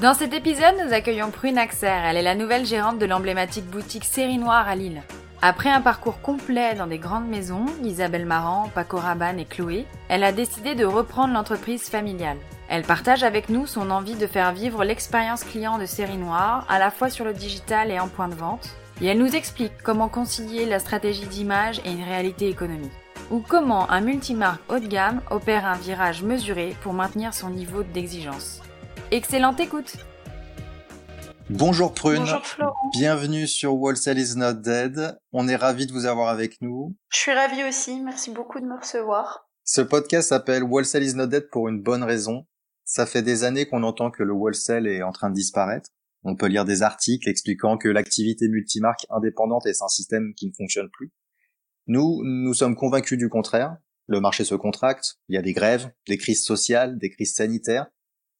[0.00, 1.86] Dans cet épisode, nous accueillons Prune Axer.
[1.86, 5.02] Elle est la nouvelle gérante de l'emblématique boutique Série Noire à Lille.
[5.42, 10.24] Après un parcours complet dans des grandes maisons, Isabelle Marant, Paco Rabanne et Chloé, elle
[10.24, 12.38] a décidé de reprendre l'entreprise familiale.
[12.70, 16.78] Elle partage avec nous son envie de faire vivre l'expérience client de Série Noire, à
[16.78, 18.70] la fois sur le digital et en point de vente,
[19.02, 22.90] et elle nous explique comment concilier la stratégie d'image et une réalité économique,
[23.30, 27.82] ou comment un multimarque haut de gamme opère un virage mesuré pour maintenir son niveau
[27.82, 28.62] d'exigence.
[29.10, 29.96] Excellente écoute
[31.48, 32.76] Bonjour Prune, Bonjour Florent.
[32.92, 35.18] bienvenue sur Wholesale is not dead.
[35.32, 36.94] On est ravis de vous avoir avec nous.
[37.08, 39.48] Je suis ravie aussi, merci beaucoup de me recevoir.
[39.64, 42.46] Ce podcast s'appelle Wholesale is not dead pour une bonne raison.
[42.84, 45.90] Ça fait des années qu'on entend que le wholesale est en train de disparaître.
[46.22, 50.52] On peut lire des articles expliquant que l'activité multimarque indépendante est un système qui ne
[50.52, 51.10] fonctionne plus.
[51.86, 53.76] Nous, nous sommes convaincus du contraire.
[54.06, 57.86] Le marché se contracte, il y a des grèves, des crises sociales, des crises sanitaires.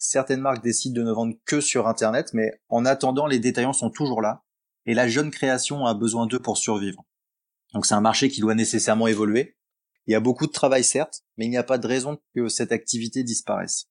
[0.03, 3.91] Certaines marques décident de ne vendre que sur Internet, mais en attendant, les détaillants sont
[3.91, 4.43] toujours là,
[4.87, 7.05] et la jeune création a besoin d'eux pour survivre.
[7.75, 9.59] Donc c'est un marché qui doit nécessairement évoluer.
[10.07, 12.49] Il y a beaucoup de travail certes, mais il n'y a pas de raison que
[12.49, 13.91] cette activité disparaisse.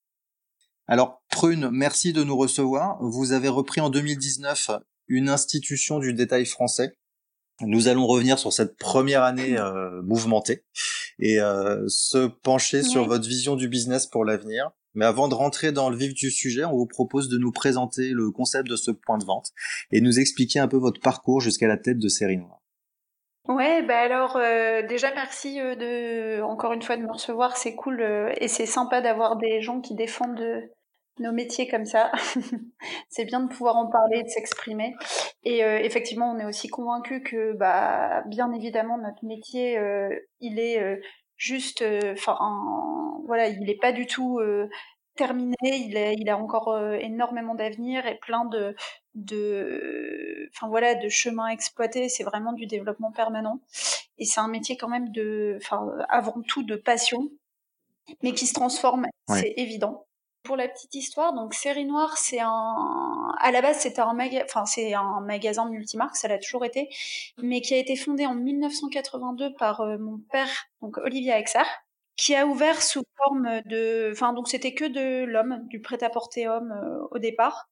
[0.87, 2.97] Alors Prune, merci de nous recevoir.
[3.01, 4.71] Vous avez repris en 2019
[5.09, 6.97] une institution du détail français.
[7.61, 10.65] Nous allons revenir sur cette première année euh, mouvementée
[11.19, 14.71] et euh, se pencher sur votre vision du business pour l'avenir.
[14.99, 18.09] Mais avant de rentrer dans le vif du sujet, on vous propose de nous présenter
[18.09, 19.51] le concept de ce point de vente
[19.93, 22.59] et nous expliquer un peu votre parcours jusqu'à la tête de Série Noire.
[23.47, 27.75] Ouais, bah alors euh, déjà merci euh, de encore une fois de me recevoir, c'est
[27.75, 30.67] cool euh, et c'est sympa d'avoir des gens qui défendent
[31.19, 32.11] nos métiers comme ça.
[33.07, 34.95] c'est bien de pouvoir en parler, de s'exprimer.
[35.45, 39.79] Et effectivement, on est aussi convaincu que bah bien évidemment notre métier
[40.41, 40.99] il est
[41.39, 42.37] juste euh, enfin
[43.25, 44.69] voilà, il est pas du tout euh,
[45.15, 48.75] terminé, il a, il a encore euh, énormément d'avenir et plein de,
[49.15, 52.09] de, enfin voilà, de chemins à exploiter.
[52.09, 53.59] C'est vraiment du développement permanent
[54.19, 57.29] et c'est un métier quand même de, enfin avant tout de passion,
[58.21, 60.05] mais qui se transforme, c'est évident.
[60.49, 64.65] Pour la petite histoire, donc Série Noire, c'est un, à la base c'était un enfin
[64.65, 66.89] c'est un magasin multimarque, ça l'a toujours été,
[67.39, 70.49] mais qui a été fondé en 1982 par euh, mon père,
[70.81, 71.59] donc Olivier Axer,
[72.15, 76.71] qui a ouvert sous forme de, enfin donc c'était que de l'homme, du prêt-à-porter homme
[76.71, 77.69] euh, au départ,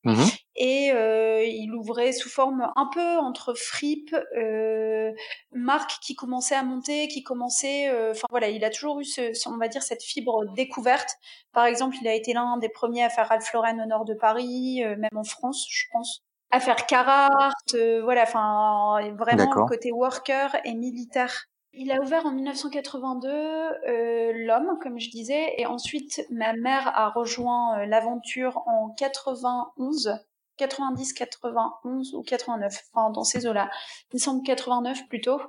[0.58, 5.12] et euh, il ouvrait sous forme un peu entre fripe, euh,
[5.52, 9.32] marque qui commençait à monter, qui commençait, euh, enfin voilà, il a toujours eu, ce,
[9.48, 11.12] on va dire, cette fibre découverte.
[11.54, 14.16] Par exemple, il a été l'un des premiers à faire Ralph Lauren au nord de
[14.16, 19.68] Paris, euh, même en France, je pense, à faire Carhartt, euh, voilà, enfin vraiment le
[19.68, 21.48] côté worker et militaire.
[21.74, 27.10] Il a ouvert en 1982 euh, l'homme, comme je disais, et ensuite ma mère a
[27.10, 30.20] rejoint euh, l'aventure en 91.
[30.58, 33.70] 90, 91 ou 89, enfin dans ces eaux-là.
[34.18, 35.40] Semble 89 plutôt.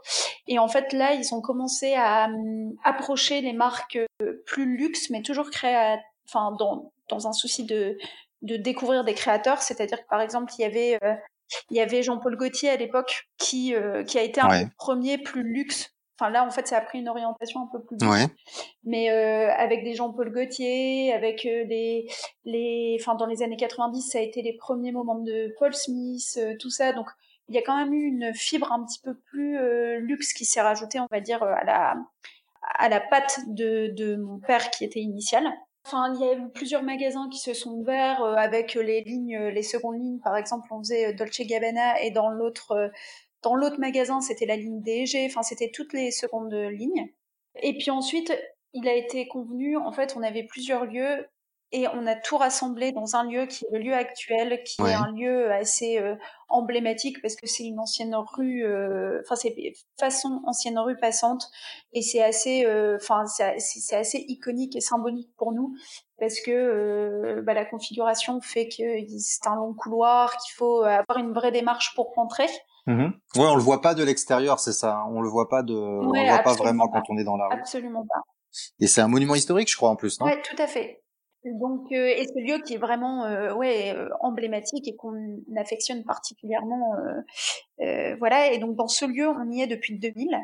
[0.47, 5.11] Et en fait là, ils ont commencé à hum, approcher les marques euh, plus luxe,
[5.11, 5.99] mais toujours créa,
[6.29, 7.97] enfin dans dans un souci de
[8.43, 9.63] de découvrir des créateurs.
[9.63, 11.15] C'est-à-dire que par exemple, il y avait euh,
[11.71, 14.65] il y avait Jean-Paul Gaultier à l'époque qui euh, qui a été un Ouais.
[14.65, 15.91] des premiers plus luxe.
[16.21, 18.27] Enfin là, en fait, ça a pris une orientation un peu plus Ouais.
[18.83, 22.09] mais euh, avec des Jean-Paul Gaultier, avec euh, les,
[22.45, 26.37] les, enfin dans les années 90, ça a été les premiers moments de Paul Smith,
[26.39, 26.93] euh, tout ça.
[26.93, 27.07] Donc
[27.49, 29.59] il y a quand même eu une fibre un petit peu plus
[30.01, 31.95] luxe qui s'est rajoutée, on va dire, à la
[32.79, 35.47] à la patte de, de mon père qui était initial.
[35.87, 39.63] Enfin, il y a eu plusieurs magasins qui se sont ouverts avec les lignes, les
[39.63, 40.19] secondes lignes.
[40.23, 42.91] Par exemple, on faisait Dolce Gabbana et dans l'autre,
[43.49, 45.25] dans l'autre magasin, c'était la ligne DG.
[45.27, 47.09] Enfin, c'était toutes les secondes lignes.
[47.63, 48.33] Et puis ensuite,
[48.75, 51.27] il a été convenu, en fait, on avait plusieurs lieux
[51.73, 54.91] et on a tout rassemblé dans un lieu qui est le lieu actuel, qui Ouais.
[54.93, 56.15] est un lieu assez euh,
[56.49, 59.55] emblématique parce que c'est une ancienne rue, euh, enfin c'est
[60.01, 61.51] façon ancienne rue passante
[61.93, 65.75] et c'est assez, euh, enfin c'est c'est assez iconique et symbolique pour nous
[66.19, 68.83] parce que euh, bah, la configuration fait que
[69.19, 72.47] c'est un long couloir, qu'il faut avoir une vraie démarche pour rentrer.
[72.89, 73.13] Mhm.
[73.37, 74.97] Ouais, on le voit pas de l'extérieur, c'est ça.
[74.97, 75.07] hein.
[75.11, 77.01] On le voit pas de, on Ouais, le voit pas vraiment pas.
[77.01, 77.55] quand on est dans la rue.
[77.61, 78.23] Absolument pas.
[78.81, 80.27] Et c'est un monument historique, je crois, en plus, non?
[80.27, 81.03] Ouais, tout à fait.
[81.45, 85.15] Donc, euh, et ce lieu qui est vraiment euh, ouais, euh, emblématique et qu'on
[85.57, 86.95] affectionne particulièrement.
[88.19, 90.37] voilà, et donc dans ce lieu, on y est depuis 2000.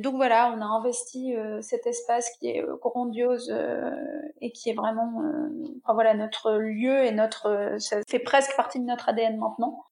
[0.00, 3.52] donc voilà, on a investi cet espace qui est grandiose
[4.40, 5.12] et qui est vraiment
[5.84, 7.74] enfin, voilà, notre lieu et notre.
[7.78, 9.84] ça fait presque partie de notre ADN maintenant.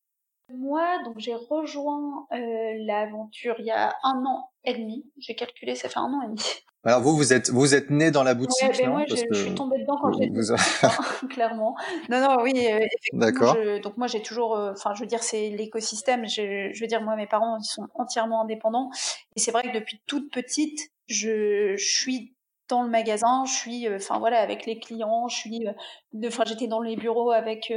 [0.55, 5.05] Moi, donc j'ai rejoint l'aventure il y a un an et demi.
[5.19, 6.43] J'ai calculé, ça fait un an et demi.
[6.87, 9.55] Alors vous, vous êtes, vous êtes né dans la boutique, ouais, ben moi, je, suis
[9.57, 11.27] tombée dedans quand j'étais vous...
[11.29, 11.75] clairement.
[12.09, 12.79] Non, non, oui, euh,
[13.13, 13.57] D'accord.
[13.83, 16.29] Donc moi, j'ai toujours, euh, enfin, je veux dire, c'est l'écosystème.
[16.29, 18.91] Je, je, veux dire, moi, mes parents, ils sont entièrement indépendants.
[19.35, 20.79] Et c'est vrai que depuis toute petite,
[21.09, 22.36] je, je suis
[22.69, 25.67] dans le magasin, je suis, euh, enfin voilà, avec les clients, je suis,
[26.27, 27.73] enfin, j'étais dans les bureaux avec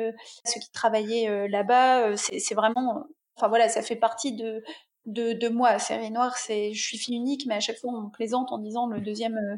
[0.45, 2.15] ceux qui travaillaient là-bas.
[2.17, 3.03] c'est vraiment,
[3.37, 4.63] enfin voilà, ça fait partie de
[5.05, 5.79] de, de moi.
[5.79, 8.87] Série noire, c'est, je suis fille unique, mais à chaque fois on plaisante en disant
[8.87, 9.55] le deuxième, euh,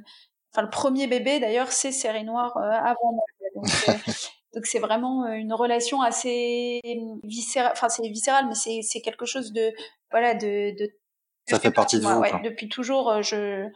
[0.54, 3.24] enfin le premier bébé d'ailleurs, c'est série noire euh, avant moi.
[3.57, 3.94] Euh,
[4.56, 6.81] donc, c'est vraiment une relation assez
[7.24, 9.72] viscérale, enfin c'est viscéral, mais c'est, c'est quelque chose de,
[10.12, 10.92] voilà, de, de
[11.48, 13.68] ça fait partie de moi, depuis toujours, je.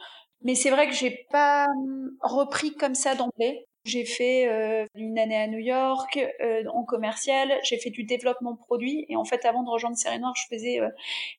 [0.43, 3.65] Mais c'est vrai que j'ai pas hum, repris comme ça d'emblée.
[3.85, 8.55] J'ai fait euh, une année à New York euh, en commercial, j'ai fait du développement
[8.55, 9.05] produit.
[9.09, 10.89] Et en fait avant de rejoindre Série Noire, je faisais euh,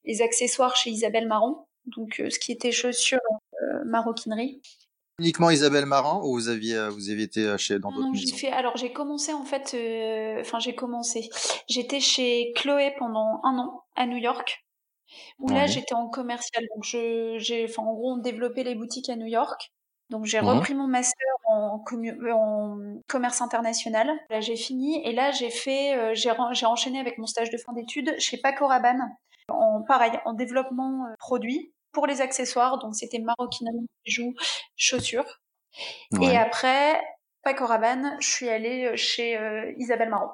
[0.04, 3.19] les accessoires chez Isabelle Marron, donc ce qui était chaussures,
[3.84, 4.62] maroquinerie.
[5.19, 8.37] Uniquement Isabelle Marron ou vous aviez vous aviez été chez dans d'autres maisons?
[8.37, 9.75] fait alors j'ai commencé en fait
[10.40, 11.28] enfin j'ai commencé.
[11.69, 14.66] J'étais chez Chloé pendant un an à New York
[15.39, 19.17] où là j'étais en commercial donc je j'ai en gros on développait les boutiques à
[19.17, 19.71] New York
[20.11, 22.79] donc j'ai mmh repris mon master en, en
[23.09, 24.11] commerce international.
[24.31, 27.73] Là j'ai fini et là j'ai fait, euh, j'ai enchaîné avec mon stage de fin
[27.73, 29.17] d'études chez Paco Rabanne
[29.49, 32.79] en pareil en développement euh, produit pour les accessoires.
[32.79, 34.35] Donc c'était maroquinerie, bijoux,
[34.77, 35.41] chaussures.
[36.23, 37.03] Et après
[37.43, 39.37] Paco Rabanne, je suis allée euh, chez
[39.79, 40.31] Isabelle Marron.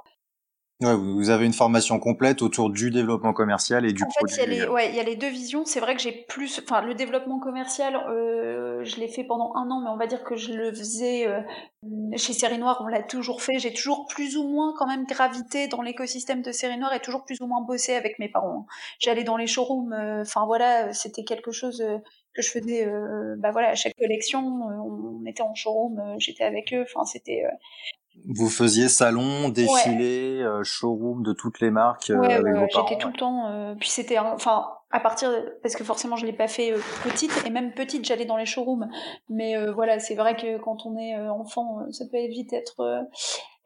[0.83, 4.35] Ouais, vous avez une formation complète autour du développement commercial et du produit.
[4.35, 5.65] En fait, il y, a les, ouais, il y a les deux visions.
[5.65, 9.71] C'est vrai que j'ai plus, enfin, le développement commercial, euh, je l'ai fait pendant un
[9.71, 11.41] an, mais on va dire que je le faisais euh,
[12.17, 12.83] chez Série Noire.
[12.85, 13.61] On l'a toujours fait.
[13.61, 17.25] J'ai toujours plus ou moins quand même gravité dans l'écosystème de Série Noire et toujours
[17.25, 18.67] plus ou moins bossé avec mes parents.
[18.99, 19.93] J'allais dans les showrooms.
[19.93, 21.99] Euh, enfin voilà, c'était quelque chose euh,
[22.35, 22.91] que je faisais.
[23.39, 26.17] bah voilà, à chaque collection, on était en showroom.
[26.19, 26.83] J'étais avec eux.
[26.83, 27.45] Enfin, c'était
[28.25, 32.87] vous faisiez salon, défilé, euh, showroom de toutes les marques euh, avec vos parents.
[32.89, 33.49] J'étais tout le temps.
[33.49, 35.31] Euh, puis c'était, enfin, à partir
[35.63, 38.89] parce que forcément je l'ai pas fait petite et même petite j'allais dans les showrooms.
[39.29, 43.07] Mais voilà, c'est vrai que quand on est enfant, ça peut vite être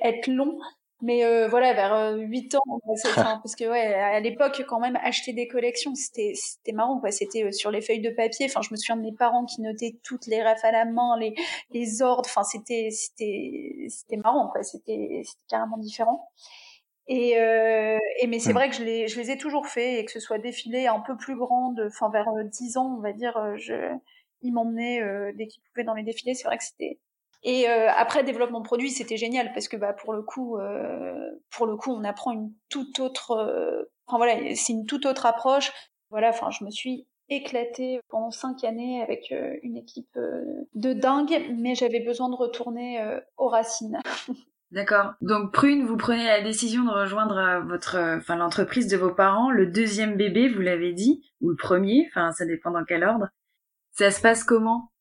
[0.01, 0.59] être long.
[1.03, 2.81] Mais euh, voilà, vers 8 euh, ans,
[3.43, 7.11] parce que ouais, à l'époque quand même acheter des collections, c'était c'était marrant quoi.
[7.11, 8.47] C'était euh, sur les feuilles de papier.
[8.47, 11.19] Enfin, je me souviens de mes parents qui notaient toutes les refs à la main,
[11.19, 11.35] les
[11.71, 12.29] les ordres.
[12.31, 14.63] Enfin, c'était c'était c'était marrant quoi.
[14.63, 16.31] C'était c'était carrément différent.
[17.09, 20.05] Et, euh, et mais c'est vrai que je les je les ai toujours fait et
[20.05, 23.39] que ce soit défilé un peu plus grande, enfin vers 10 ans on va dire,
[23.59, 23.75] je
[24.43, 25.01] ils m'emmenaient
[25.35, 26.35] dès qu'ils pouvaient dans les défilés.
[26.35, 26.99] C'est vrai que c'était
[27.43, 31.67] et euh, après développement produit, c'était génial parce que bah pour le coup, euh, pour
[31.67, 35.73] le coup, on apprend une toute autre, euh, enfin voilà, c'est une toute autre approche.
[36.11, 40.17] Voilà, enfin, je me suis éclatée pendant cinq années avec une équipe
[40.75, 43.05] de dingue, mais j'avais besoin de retourner
[43.37, 43.99] aux racines.
[44.71, 45.15] D'accord.
[45.21, 49.67] Donc Prune, vous prenez la décision de rejoindre votre, enfin l'entreprise de vos parents, le
[49.67, 53.29] deuxième bébé, vous l'avez dit, ou le premier, enfin ça dépend dans quel ordre.
[53.91, 54.93] Ça se passe comment?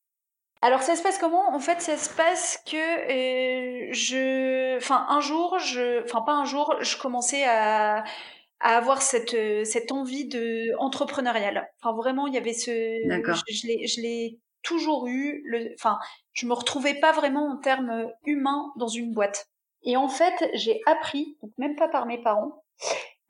[0.62, 1.54] Alors ça se passe comment?
[1.54, 6.44] En fait, ça se passe que euh, je, enfin un jour, je, enfin pas un
[6.44, 8.04] jour, je commençais à,
[8.60, 11.68] à avoir cette cette envie de entrepreneuriale.
[11.82, 15.42] Enfin vraiment, il y avait ce, je, l'ai je l'ai toujours eu.
[15.46, 15.98] Le, enfin,
[16.32, 19.46] je me retrouvais pas vraiment en termes humains dans une boîte.
[19.82, 22.64] Et en fait, j'ai appris, donc même pas par mes parents,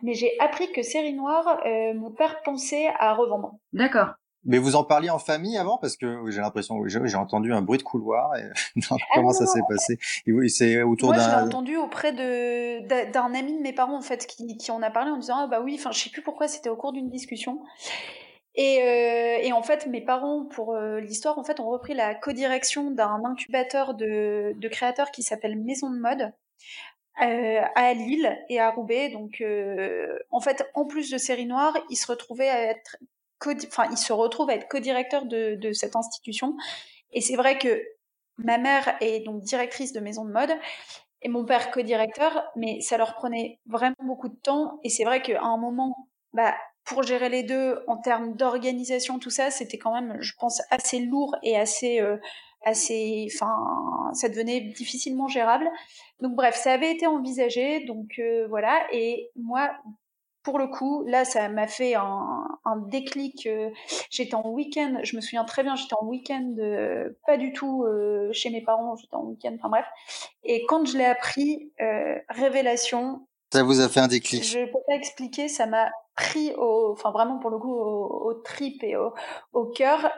[0.02, 3.52] mais j'ai appris que Série Noire, euh, mon père pensait à revendre.
[3.73, 4.14] D'accord.
[4.47, 7.79] Mais vous en parliez en famille avant parce que j'ai l'impression j'ai entendu un bruit
[7.79, 8.35] de couloir.
[8.37, 8.45] Et...
[9.15, 9.99] Comment ça s'est passé?
[10.49, 11.17] C'est autour d'un.
[11.17, 14.83] Moi, j'ai entendu auprès de d'un ami de mes parents en fait qui, qui en
[14.83, 16.93] a parlé en disant ah bah oui, enfin je sais plus pourquoi c'était au cours
[16.93, 17.61] d'une discussion.
[18.57, 22.15] Et, euh, et, en fait, mes parents, pour euh, l'histoire, en fait, ont repris la
[22.15, 26.33] codirection d'un incubateur de, de créateurs qui s'appelle Maison de Mode.
[27.23, 29.09] Euh, à Lille et à Roubaix.
[29.11, 29.43] Donc,
[30.31, 32.97] en fait, en plus de série noire, ils se retrouvaient à être
[33.45, 36.57] enfin, il se retrouve à être co-directeur de, cette institution.
[37.12, 37.83] Et c'est vrai que
[38.38, 40.52] ma mère est donc directrice de maison de mode
[41.23, 44.81] et mon père co-directeur, mais ça leur prenait vraiment beaucoup de temps.
[44.85, 49.31] Et c'est vrai qu'à un moment, bah, pour gérer les deux en termes d'organisation, tout
[49.31, 52.16] ça, c'était quand même, je pense, assez lourd et assez, euh,
[52.64, 53.57] assez, enfin,
[54.12, 55.69] ça devenait difficilement gérable.
[56.21, 58.87] Donc bref, ça avait été envisagé, donc euh, voilà.
[58.93, 59.73] Et moi,
[60.47, 63.49] pour le coup, là, ça m'a fait un, un déclic.
[63.49, 63.71] Euh,
[64.11, 67.85] j'étais en week-end, je me souviens très bien, j'étais en week-end, euh, pas du tout
[68.31, 69.87] chez mes parents, j'étais en week-end, enfin bref.
[70.45, 71.73] Et quand je l'ai appris,
[72.29, 73.26] révélation.
[73.53, 77.11] Ça vous a fait un déclic Je peux pas expliquer, ça m'a pris au, enfin
[77.11, 79.15] vraiment pour le coup, au, au trip et au,
[79.53, 80.12] au cœur.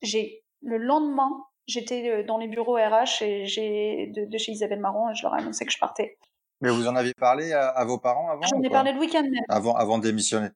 [0.00, 1.30] J'ai le lendemain,
[1.66, 5.34] j'étais euh, dans les bureaux RH et j'ai de, chez Isabelle Marron et je leur
[5.36, 6.18] ai annoncé que je partais.
[6.64, 9.44] Mais vous en avez parlé à, vos parents avant J'en ai parlé le week-end même.
[9.48, 10.48] Avant, avant de démissionner.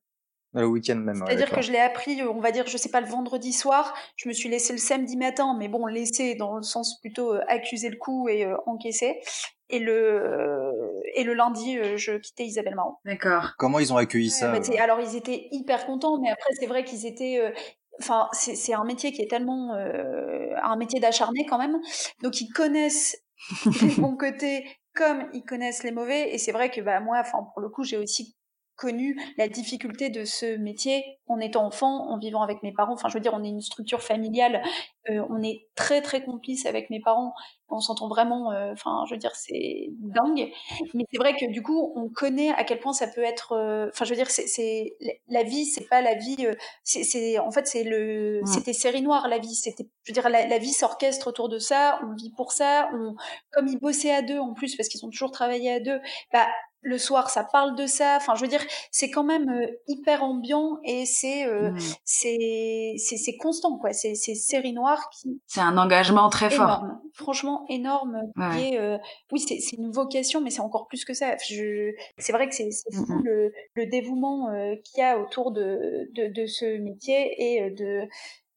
[0.55, 1.23] Le week-end même.
[1.27, 3.95] C'est-à-dire que je l'ai appris, on va dire, je sais pas, le vendredi soir.
[4.17, 7.41] Je me suis laissé le samedi matin, mais bon, laissé dans le sens plutôt euh,
[7.49, 9.21] accuser le coup et euh, encaisser.
[9.69, 10.73] Et le
[11.15, 12.95] et le lundi, je quittais Isabelle Marron.
[13.05, 13.53] D'accord.
[13.59, 16.85] Comment ils ont accueilli ça bah, Alors ils étaient hyper contents, mais après c'est vrai
[16.85, 17.53] qu'ils étaient
[18.01, 21.79] enfin c'est un métier qui est tellement euh, un métier d'acharné quand même
[22.23, 23.17] donc ils connaissent
[23.83, 24.65] les bons côtés
[24.99, 26.35] comme ils connaissent les mauvais.
[26.35, 28.37] Et c'est vrai que bah moi enfin pour le coup j'ai aussi
[28.79, 32.95] connu la difficulté de ce métier en étant enfant, en vivant avec mes parents.
[32.95, 34.63] Enfin, je veux dire, on est une structure familiale,
[35.11, 37.35] euh, on est très très complice avec mes parents,
[37.69, 38.53] on s'entend vraiment.
[38.53, 40.49] Euh, enfin, je veux dire, c'est dingue.
[40.95, 43.53] Mais c'est vrai que du coup, on connaît à quel point ça peut être.
[43.53, 46.47] Euh, enfin, je veux dire, c'est la vie, c'est pas la vie.
[46.85, 49.57] c'est en fait, c'est le, c'était série noire la vie.
[49.57, 51.99] C'était, je veux dire, la, la vie s'orchestre autour de ça.
[52.05, 52.89] On vit pour ça.
[52.95, 53.17] On,
[53.51, 56.01] comme ils bossaient à deux en plus parce qu'ils ont toujours travaillé à deux,
[56.33, 56.47] bah
[56.81, 58.17] le soir ça parle de ça.
[58.17, 61.79] Enfin je veux dire c'est quand même euh, hyper ambiant et c'est euh, mmh.
[62.05, 63.93] c'est c'est constant quoi.
[63.93, 66.85] C'est c'est série noire qui c'est un engagement très fort.
[67.15, 68.21] Franchement énorme.
[68.39, 68.99] Euh,
[69.33, 71.37] oui c'est une vocation mais c'est encore plus que ça.
[71.49, 74.49] Je c'est vrai que c'est c'est mmh le, le dévouement
[74.85, 78.09] qu'il y a autour de, de de ce métier et de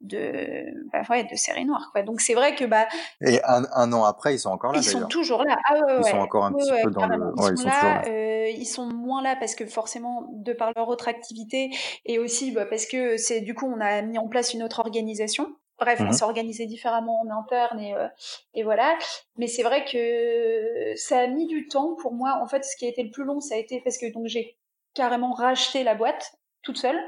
[0.01, 2.87] de bah ouais, de série noire quoi donc c'est vrai que bah
[3.21, 5.97] et un, un an après ils sont encore là ils sont toujours là ah ouais,
[5.99, 9.21] ils sont encore un petit peu dans le ils, sont, là, euh, ils sont moins
[9.21, 11.69] là parce que forcément de par leur autre activité
[12.05, 14.79] et aussi bah, parce que c'est du coup on a mis en place une autre
[14.79, 16.13] organisation Bref, on mhm.
[16.13, 18.07] s'est organisé différemment en interne et, euh,
[18.53, 18.95] et voilà.
[19.35, 22.39] Mais c'est vrai que ça a mis du temps pour moi.
[22.39, 24.27] En fait, ce qui a été le plus long, ça a été parce que donc
[24.27, 24.59] j'ai
[24.93, 26.99] carrément racheté la boîte toute seule.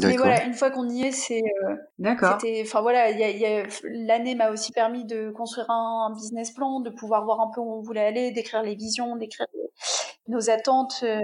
[0.00, 1.42] Mais voilà, une fois qu'on y est, c'est.
[1.42, 2.38] Euh, D'accord.
[2.62, 6.80] Enfin voilà, y a, y a, l'année m'a aussi permis de construire un, business plan,
[6.80, 9.46] de pouvoir voir un peu où on voulait aller, d'écrire les visions, d'écrire
[10.28, 11.00] nos attentes.
[11.02, 11.20] Euh.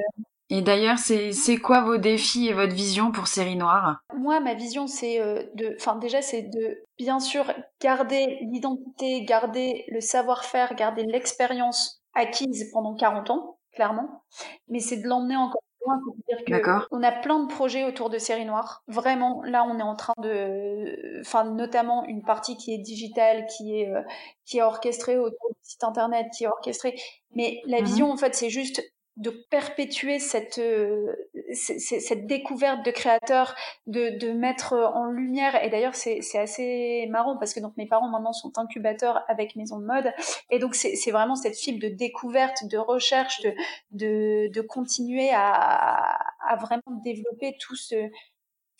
[0.53, 4.01] Et d'ailleurs, c'est, c'est quoi vos défis et votre vision pour Série Noire?
[4.17, 5.77] Moi, ma vision, c'est euh, de.
[5.79, 12.97] Enfin, déjà, c'est de bien sûr garder l'identité, garder le savoir-faire, garder l'expérience acquise pendant
[12.97, 14.25] 40 ans, clairement.
[14.69, 18.83] Mais c'est de l'emmener encore on a plein de projets autour de séries noires.
[18.87, 23.81] Vraiment, là, on est en train de, enfin, notamment une partie qui est digitale, qui
[23.81, 24.03] est, euh,
[24.45, 26.97] qui est orchestrée autour du site internet, qui est orchestrée.
[27.35, 28.83] Mais la mmh vision, en fait, c'est juste
[29.21, 31.15] de perpétuer cette, euh,
[31.53, 33.55] cette découverte de créateurs,
[33.87, 35.63] de, de mettre en lumière.
[35.63, 39.79] Et d'ailleurs, c'est assez marrant parce que donc mes parents maintenant sont incubateurs avec Maison
[39.79, 40.13] de Mode.
[40.51, 43.53] Et donc, c'est vraiment cette fibre de découverte, de recherche, de,
[43.93, 46.17] de, de continuer à,
[46.49, 47.95] à vraiment développer tout ce,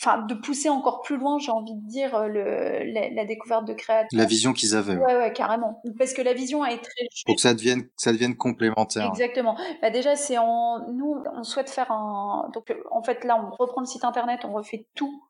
[0.01, 3.75] enfin de pousser encore plus loin, j'ai envie de dire euh, le, la, découverte de
[3.75, 4.09] créateurs.
[4.13, 4.97] La vision qu'ils avaient.
[4.97, 5.83] Ouais, ouais, carrément.
[5.99, 7.07] Parce que la vision est très.
[7.27, 9.07] Pour que ça devienne, ça devienne complémentaire.
[9.09, 9.57] Exactement.
[9.83, 12.51] Bah déjà, c'est en nous, on souhaite faire un.
[12.55, 15.23] Donc en fait là, on reprend le site internet, on refait tout.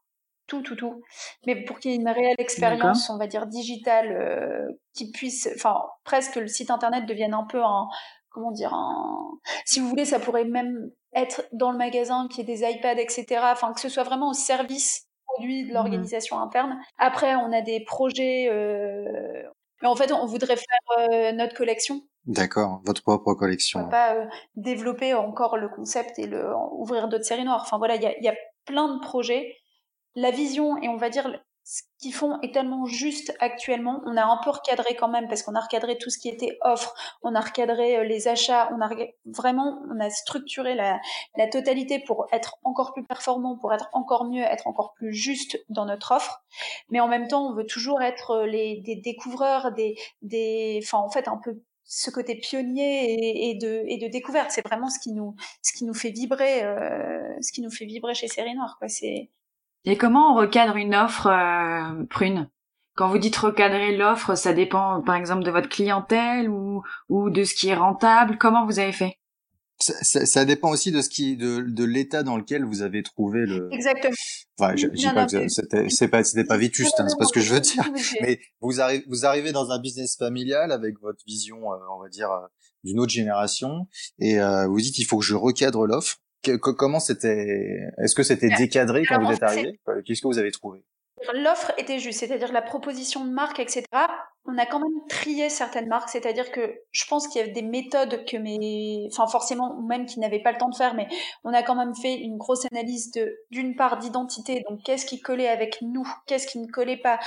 [0.47, 1.00] Tout, tout, tout.
[1.47, 5.49] Mais pour qu'il y ait une réelle expérience, on va dire digitale, euh, qui puisse,
[5.55, 7.87] enfin, presque le site internet devienne un peu un,
[8.31, 9.39] comment dire, un...
[9.65, 13.01] si vous voulez, ça pourrait même être dans le magasin, qu'il y ait des iPads,
[13.01, 13.27] etc.
[13.53, 16.81] Enfin, que ce soit vraiment au service produit de mmh l'organisation interne.
[16.99, 18.49] Après, on a des projets.
[18.51, 19.43] Euh...
[19.83, 22.03] Mais en fait, on voudrait faire euh, notre collection.
[22.27, 23.81] D'accord, votre propre collection.
[23.81, 27.63] On va pas euh, développer encore le concept et le ouvrir d'autres séries noires.
[27.63, 28.35] Enfin voilà, il y a, y a
[28.67, 29.57] plein de projets.
[30.17, 31.31] La vision et on va dire
[31.73, 34.03] ce qu'ils font est tellement juste actuellement.
[34.05, 36.59] On a un peu recadré quand même parce qu'on a recadré tout ce qui était
[36.62, 38.91] offre, on a recadré euh, les achats, on a
[39.25, 40.99] vraiment, on a structuré la,
[41.37, 45.65] la totalité pour être encore plus performant, pour être encore mieux, être encore plus juste
[45.69, 46.43] dans notre offre.
[46.89, 50.99] Mais en même temps, on veut toujours être euh, les, des découvreurs, des, des, enfin
[50.99, 54.50] en fait un peu ce côté pionnier et, de, et de découverte.
[54.50, 57.85] C'est vraiment ce qui nous, ce qui nous fait vibrer, euh, ce qui nous fait
[57.85, 58.77] vibrer chez Série Noire.
[58.89, 59.31] C'est,
[59.85, 62.49] et comment on recadre une offre euh, prune?
[62.97, 67.45] Quand vous dites recadrer l'offre, ça dépend par exemple de votre clientèle ou, ou de
[67.45, 68.37] ce qui est rentable.
[68.37, 69.17] Comment vous avez fait?
[69.79, 73.47] Ça, ça, dépend aussi de ce qui, de, de l'état dans lequel vous avez trouvé
[73.47, 73.73] le.
[73.73, 74.15] Exactement.
[74.59, 77.33] Enfin, je, dis pas que c'était, c'est pas, c'était pas vétuste, hein, c'est pas ce
[77.33, 77.91] que je veux dire.
[78.21, 82.11] Mais vous arrivez, vous arrivez dans un business familial avec votre vision, euh, on va
[82.11, 82.47] dire, euh,
[82.85, 83.87] d'une autre génération,
[84.19, 86.19] et euh, vous dites il faut que je recadre l'offre.
[86.59, 89.81] Comment c'était Est-ce que c'était décadré quand vous êtes arrivé?
[90.05, 90.85] Qu'est-ce que vous avez trouvé?
[91.35, 93.85] L'offre était juste, c'est-à-dire la proposition de marque, etc.
[94.47, 97.63] On a quand même trié certaines marques, c'est-à-dire que je pense qu'il y avait des
[97.63, 101.09] méthodes que mes, enfin forcément, ou même qui n'avaient pas le temps de faire, mais
[101.45, 105.21] on a quand même fait une grosse analyse de, d'une part d'identité, donc qu'est-ce qui
[105.21, 107.19] collait avec nous, qu'est-ce qui ne collait pas.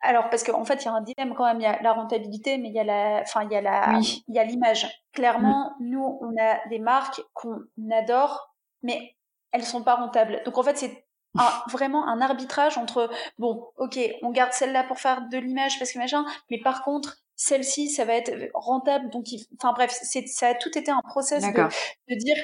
[0.00, 1.92] Alors parce qu'en fait il y a un dilemme quand même, il y a la
[1.92, 4.88] rentabilité, mais il y a la, enfin il y a la, il y a l'image.
[5.12, 5.90] Clairement, mm.
[5.90, 9.16] nous on a des marques qu'on adore, mais
[9.52, 10.42] elles sont pas rentables.
[10.44, 11.04] Donc en fait c'est
[11.70, 15.98] vraiment un arbitrage entre bon, ok, on garde celle-là pour faire de l'image parce que
[15.98, 19.10] machin, mais par contre, celle-ci, ça va être rentable.
[19.10, 19.26] Donc,
[19.56, 22.36] enfin bref, c'est, ça a tout été un process de, dire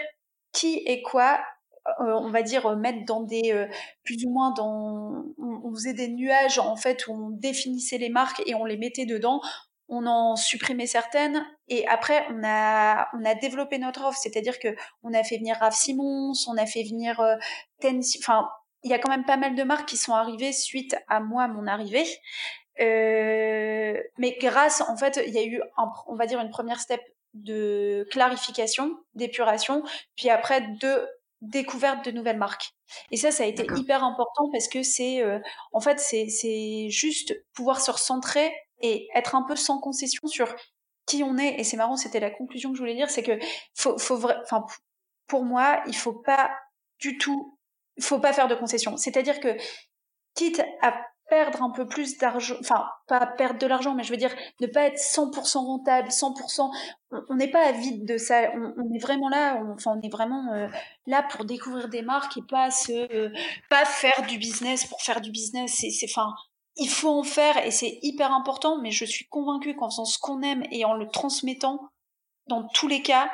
[0.53, 1.41] qui et quoi.
[2.01, 3.67] Euh, on va dire euh, mettre dans des euh,
[4.05, 8.43] plus ou moins dans on, faisait des nuages en fait où on définissait les marques
[8.47, 9.43] et on les mettait dedans
[9.89, 14.69] on en supprimait certaines et après on a on a développé notre offre c'est-à-dire que
[15.03, 17.21] on a fait venir Raph Simons on a fait venir
[17.81, 18.49] Ten enfin
[18.85, 21.49] il y a quand même pas mal de marques qui sont arrivées suite à moi,
[21.49, 22.05] mon arrivée.
[22.81, 25.61] Euh, mais grâce, en fait, il y a eu,
[26.07, 27.01] on va dire, une première step
[27.33, 29.83] de clarification, d'épuration,
[30.17, 31.09] puis après de
[31.41, 32.75] découverte de nouvelles marques.
[33.11, 35.39] Et ça, ça a été hyper important parce que c'est, euh,
[35.73, 40.55] en fait, c'est juste pouvoir se recentrer et être un peu sans concession sur
[41.07, 41.61] qui on est.
[41.61, 43.39] Et c'est marrant, c'était la conclusion que je voulais dire, c'est que
[43.75, 44.65] faut, faut enfin,
[45.27, 46.51] pour moi, il faut pas
[46.99, 47.55] du tout
[48.01, 48.97] faut pas faire de concessions.
[48.97, 49.57] C'est-à-dire que,
[50.35, 51.01] quitte à
[51.35, 54.69] perdre un peu plus d'argent, enfin, pas perdre de l'argent, mais je veux dire, ne
[54.69, 56.71] pas être 100% rentable, 100%,
[57.29, 60.53] on n'est pas avide de ça, on, est vraiment là, on, enfin, on est vraiment
[60.53, 60.69] euh,
[61.07, 63.33] là pour découvrir des marques et pas se, euh,
[63.69, 66.33] pas faire du business pour faire du business, c'est, c'est, enfin,
[66.77, 70.19] il faut en faire et c'est hyper important, mais je suis convaincue qu'en faisant ce
[70.19, 71.81] qu'on aime et en le transmettant,
[72.47, 73.29] dans tous les cas,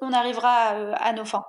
[0.00, 1.44] on arrivera euh, à nos fins.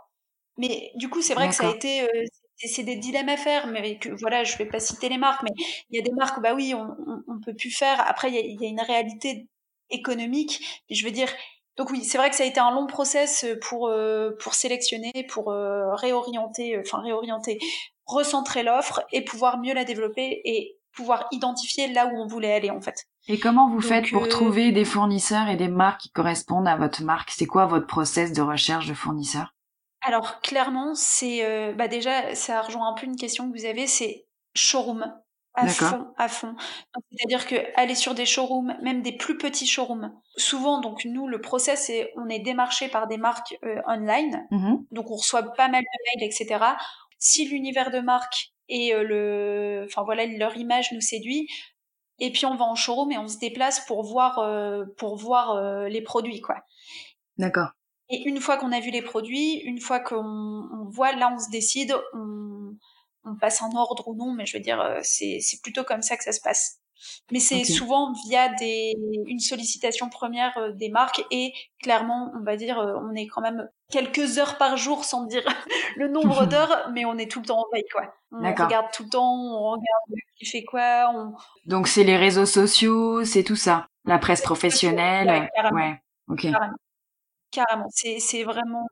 [0.57, 2.25] Mais du coup, c'est vrai que ça a été, euh,
[2.67, 5.51] c'est des dilemmes à faire, mais que voilà, je vais pas citer les marques, mais
[5.89, 6.95] il y a des marques, bah oui, on,
[7.27, 8.05] on, peut plus faire.
[8.07, 9.47] Après, il y a, une réalité
[9.89, 10.83] économique.
[10.89, 11.29] je veux dire,
[11.77, 15.11] donc oui, c'est vrai que ça a été un long process pour euh, pour sélectionner,
[15.29, 17.59] pour euh, réorienter, enfin réorienter,
[18.05, 22.71] recentrer l'offre et pouvoir mieux la développer et pouvoir identifier là où on voulait aller
[22.71, 23.05] en fait.
[23.27, 27.03] Et comment vous faites pour trouver des fournisseurs et des marques qui correspondent à votre
[27.03, 27.31] marque?
[27.31, 29.53] C'est quoi votre process de recherche de fournisseurs?
[30.01, 33.87] Alors clairement, c'est euh, bah déjà ça rejoint un peu une question que vous avez,
[33.87, 35.13] c'est showroom
[35.53, 36.55] à fond, à fond.
[37.11, 40.13] C'est-à-dire que aller sur des showrooms, même des plus petits showrooms.
[40.37, 44.75] Souvent, donc nous, le process, c'est on est démarché par des marques euh, online, mmh
[44.91, 46.63] donc on reçoit pas mal de mails, etc.
[47.17, 51.49] Si l'univers de marque et euh, le, enfin voilà, leur image nous séduit,
[52.19, 54.35] et puis on va en showroom et on se déplace pour voir,
[54.97, 56.63] pour voir les produits, quoi.
[57.37, 57.69] D'accord.
[58.09, 61.49] Et une fois qu'on a vu les produits, une fois qu'on voit, là, on se
[61.51, 62.75] décide, on,
[63.23, 66.17] on, passe un ordre ou non, mais je veux dire, euh, c'est plutôt comme ça
[66.17, 66.79] que ça se passe.
[67.31, 68.93] Mais c'est souvent via des,
[69.27, 73.41] une sollicitation première euh, des marques et clairement, on va dire, euh, on est quand
[73.41, 75.43] même quelques heures par jour sans dire
[75.95, 78.13] le nombre d'heures, mais on est tout le temps en veille, quoi.
[78.31, 81.11] On regarde tout le temps, on regarde qui fait quoi.
[81.13, 81.33] On...
[81.65, 85.49] Donc c'est les réseaux sociaux, c'est tout ça, la presse professionnelle.
[85.71, 86.51] Ouais, ok.
[86.51, 86.75] Carrément,
[87.89, 88.87] c'est vraiment.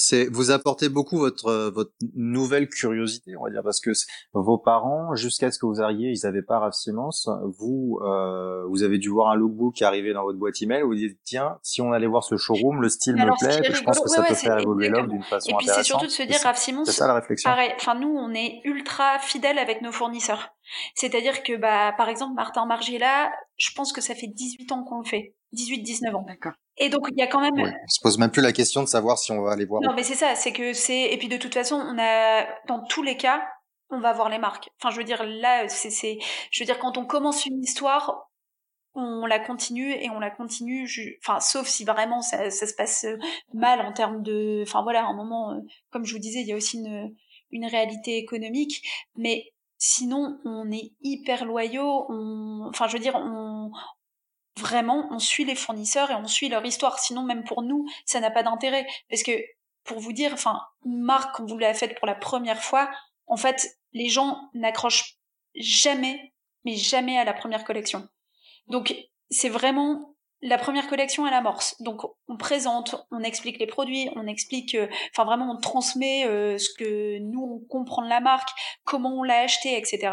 [0.00, 3.90] C'est vous apportez beaucoup votre votre nouvelle curiosité, on va dire, parce que
[4.32, 6.76] vos parents, jusqu'à ce que vous arriviez, ils n'avaient pas Raf
[7.58, 10.82] Vous euh, vous avez dû voir un lookbook arriver dans votre boîte email.
[10.82, 13.98] Vous dites tiens, si on allait voir ce showroom, le style me plaît, je pense
[13.98, 16.38] que ça peut faire évoluer l'offre d'une façon Et puis c'est surtout de se dire
[16.44, 16.84] Raf Simons.
[16.84, 17.50] C'est ça la réflexion.
[17.50, 17.72] Pareil.
[17.74, 20.50] Enfin nous, on est ultra fidèles avec nos fournisseurs.
[20.94, 25.00] C'est-à-dire que bah par exemple Martin Margiela, je pense que ça fait 18 ans qu'on
[25.00, 25.34] le fait.
[25.54, 26.24] 18-19 ans.
[26.28, 26.52] D'accord.
[26.78, 27.54] Et donc il y a quand même.
[27.54, 29.82] Ouais, on se pose même plus la question de savoir si on va aller voir.
[29.82, 32.84] Non, mais c'est ça, c'est que c'est et puis de toute façon, on a dans
[32.84, 33.42] tous les cas,
[33.90, 34.70] on va voir les marques.
[34.80, 36.18] Enfin, je veux dire là, c'est
[36.50, 38.30] je veux dire quand on commence une histoire,
[38.94, 40.88] on la continue et on la continue.
[41.22, 43.06] Enfin, sauf si vraiment ça, ça se passe
[43.52, 44.62] mal en termes de.
[44.62, 45.60] Enfin voilà, à un moment, euh,
[45.90, 47.14] comme je vous disais, il y a aussi une
[47.50, 48.86] une réalité économique,
[49.16, 53.70] mais sinon on est hyper loyaux on enfin je veux dire on
[54.58, 56.98] vraiment, on suit les fournisseurs et on suit leur histoire.
[56.98, 58.86] Sinon, même pour nous, ça n'a pas d'intérêt.
[59.08, 59.32] Parce que,
[59.84, 62.90] pour vous dire, enfin, une marque, quand vous l'avez faite pour la première fois,
[63.26, 65.16] en fait, les gens n'accrochent
[65.54, 68.08] jamais, mais jamais à la première collection.
[68.66, 68.94] Donc,
[69.30, 71.80] c'est vraiment la première collection elle amorce.
[71.82, 76.58] Donc on présente, on explique les produits, on explique, euh, enfin vraiment on transmet euh,
[76.58, 78.48] ce que nous on comprend de la marque,
[78.84, 80.12] comment on l'a acheté, etc.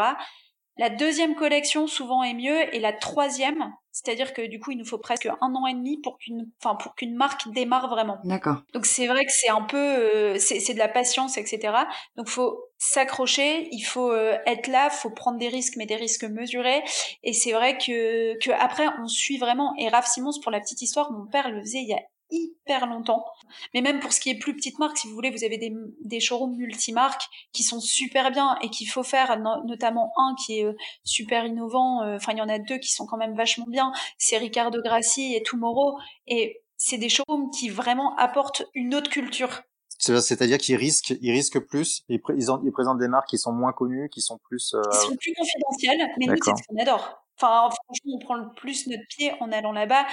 [0.78, 4.86] La deuxième collection souvent est mieux et la troisième, c'est-à-dire que du coup il nous
[4.86, 8.18] faut presque un an et demi pour qu'une, enfin pour qu'une marque démarre vraiment.
[8.26, 8.62] D'accord.
[8.74, 11.74] Donc c'est vrai que c'est un peu, euh, c'est de la patience, etc.
[12.18, 16.26] Donc faut s'accrocher, il faut euh, être là, faut prendre des risques, mais des risques
[16.26, 16.84] mesurés.
[17.24, 19.74] Et c'est vrai que, que après on suit vraiment.
[19.78, 22.88] Et Raph Simons, pour la petite histoire, mon père le faisait il y a hyper
[22.88, 23.26] longtemps.
[23.74, 25.74] Mais même pour ce qui est plus petite marque, si vous voulez, vous avez des,
[26.04, 30.66] des showrooms multimarques qui sont super bien et qu'il faut faire, notamment un qui est
[30.66, 32.04] euh, super innovant.
[32.04, 33.92] Euh, enfin, il y en a deux qui sont quand même vachement bien.
[34.18, 35.98] C'est Ricardo Grassi et Tomorrow.
[36.28, 39.62] Et c'est des showrooms qui vraiment apportent une autre culture.
[39.98, 44.10] C'est-à-dire qu'ils risquent, ils risquent plus, ils, ils, présentent des marques qui sont moins connues,
[44.10, 44.74] qui sont plus...
[44.76, 44.82] Euh...
[44.92, 47.24] Qui sont plus confidentielles, mais nous, c'est ce qu'on adore.
[47.38, 50.06] Enfin, franchement, on prend le plus notre pied en allant là-bas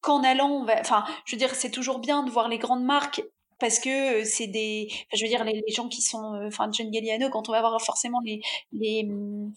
[0.00, 3.22] qu'en allant, enfin, je veux dire, c'est toujours bien de voir les grandes marques
[3.58, 7.28] parce que c'est des, je veux dire, les, gens qui sont, euh, enfin, John Galliano,
[7.30, 8.40] quand on va voir forcément les,
[8.72, 9.52] les mmh,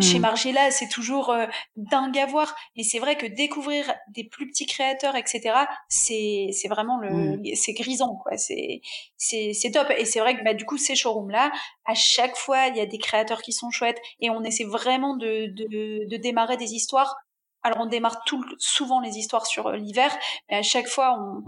[0.00, 0.22] chez mmh.
[0.22, 2.54] Margiela, c'est toujours euh, dingue à voir.
[2.76, 5.54] Mais c'est vrai que découvrir des plus petits créateurs, etc.,
[5.88, 7.54] c'est c'est vraiment le, mmh.
[7.54, 8.36] c'est grisant, quoi.
[8.38, 8.80] C'est
[9.18, 9.90] c'est c'est top.
[9.98, 11.52] Et c'est vrai que bah du coup ces showrooms là,
[11.84, 15.16] à chaque fois il y a des créateurs qui sont chouettes et on essaie vraiment
[15.16, 17.16] de de, de démarrer des histoires
[17.64, 20.14] alors on démarre tout, souvent les histoires sur euh, l'hiver,
[20.50, 21.42] mais à chaque fois on,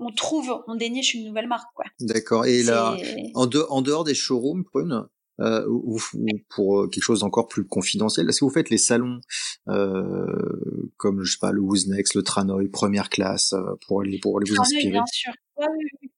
[0.00, 1.68] on, trouve, on déniche une nouvelle marque.
[2.00, 2.46] D'accord.
[2.46, 2.96] Et là,
[3.34, 5.06] en, en, dehors des showrooms, Prune,
[5.40, 6.00] euh, ou,
[6.48, 9.20] pour euh, quelque chose d'encore plus confidentiel, est-ce que vous faites les salons
[9.68, 10.26] euh,
[10.96, 14.50] comme je sais pas le Wooznext, le Tranoï, première classe euh, pour aller pour aller
[14.50, 14.90] vous inspirer?
[14.90, 15.32] Bien sûr.
[15.58, 15.66] oui,
[16.02, 16.10] oui.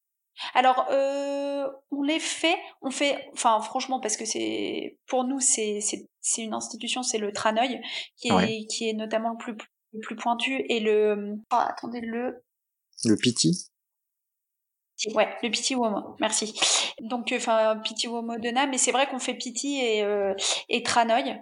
[0.55, 5.81] Alors, euh, on les fait, on fait, enfin franchement, parce que c'est pour nous, c'est
[5.81, 7.81] c'est une institution, c'est le Tranoï
[8.17, 9.57] qui est qui est notamment le plus
[9.93, 12.43] le plus pointu et le oh, attendez le
[13.05, 13.71] le Piti.
[15.15, 16.59] Ouais, le Piti Womo, merci.
[17.01, 20.35] Donc, enfin, Piti Womo de mais c'est vrai qu'on fait Piti et, euh,
[20.71, 21.39] et Tranoï.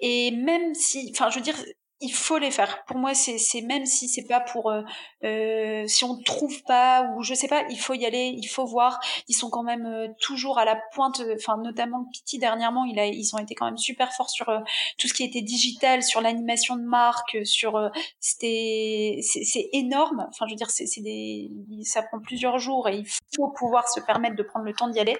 [0.00, 1.56] Et même si, enfin, je veux dire,
[2.00, 2.84] il faut les faire.
[2.84, 4.82] Pour moi, c'est même si c'est pas pour euh,
[5.24, 8.66] euh, si on trouve pas ou je sais pas, il faut y aller, il faut
[8.66, 9.00] voir.
[9.26, 11.20] Ils sont quand même euh, toujours à la pointe.
[11.34, 14.60] Enfin, notamment Pity dernièrement, ils ont été quand même super forts sur euh,
[14.96, 20.26] tout ce qui était digital, sur l'animation de marque, sur c'était c'est énorme.
[20.28, 21.50] Enfin, je veux dire, c'est des
[21.82, 25.00] ça prend plusieurs jours et il faut pouvoir se permettre de prendre le temps d'y
[25.00, 25.18] aller.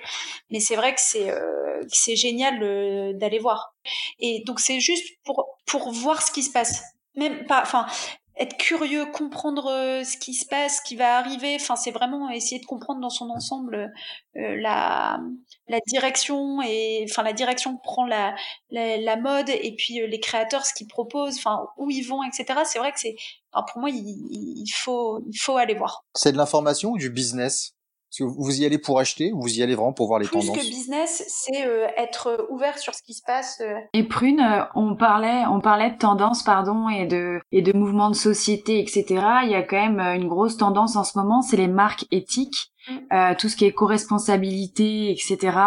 [0.51, 1.33] Mais c'est vrai que c'est
[1.89, 3.75] c'est génial d'aller voir.
[4.19, 6.83] Et donc c'est juste pour pour voir ce qui se passe.
[7.15, 7.87] Même pas, enfin,
[8.39, 11.57] être curieux, comprendre euh, ce qui se passe, ce qui va arriver.
[11.61, 13.93] Enfin, c'est vraiment essayer de comprendre dans son ensemble
[14.37, 15.21] euh, la,
[15.69, 18.35] la direction et enfin la direction que prend la,
[18.71, 22.61] la, mode et puis euh, les créateurs ce qu'ils proposent, enfin où ils vont, etc.
[22.65, 23.17] C'est vrai que c'est,
[23.53, 26.05] pour moi, il, faut il faut aller voir.
[26.15, 27.75] C'est de l'information ou du business?
[28.21, 30.63] Vous y allez pour acheter ou vous y allez vraiment pour voir les tendances Plus
[30.63, 33.61] que business, c'est euh, être ouvert sur ce qui se passe.
[33.61, 33.79] Euh.
[33.93, 38.11] Et Prune, euh, on parlait, on parlait de tendances, pardon, et de et de mouvements
[38.11, 39.05] de société, etc.
[39.45, 42.73] Il y a quand même une grosse tendance en ce moment, c'est les marques éthiques.
[42.89, 43.35] Mm.
[43.37, 45.59] tout ce qui est co-responsabilité, etc.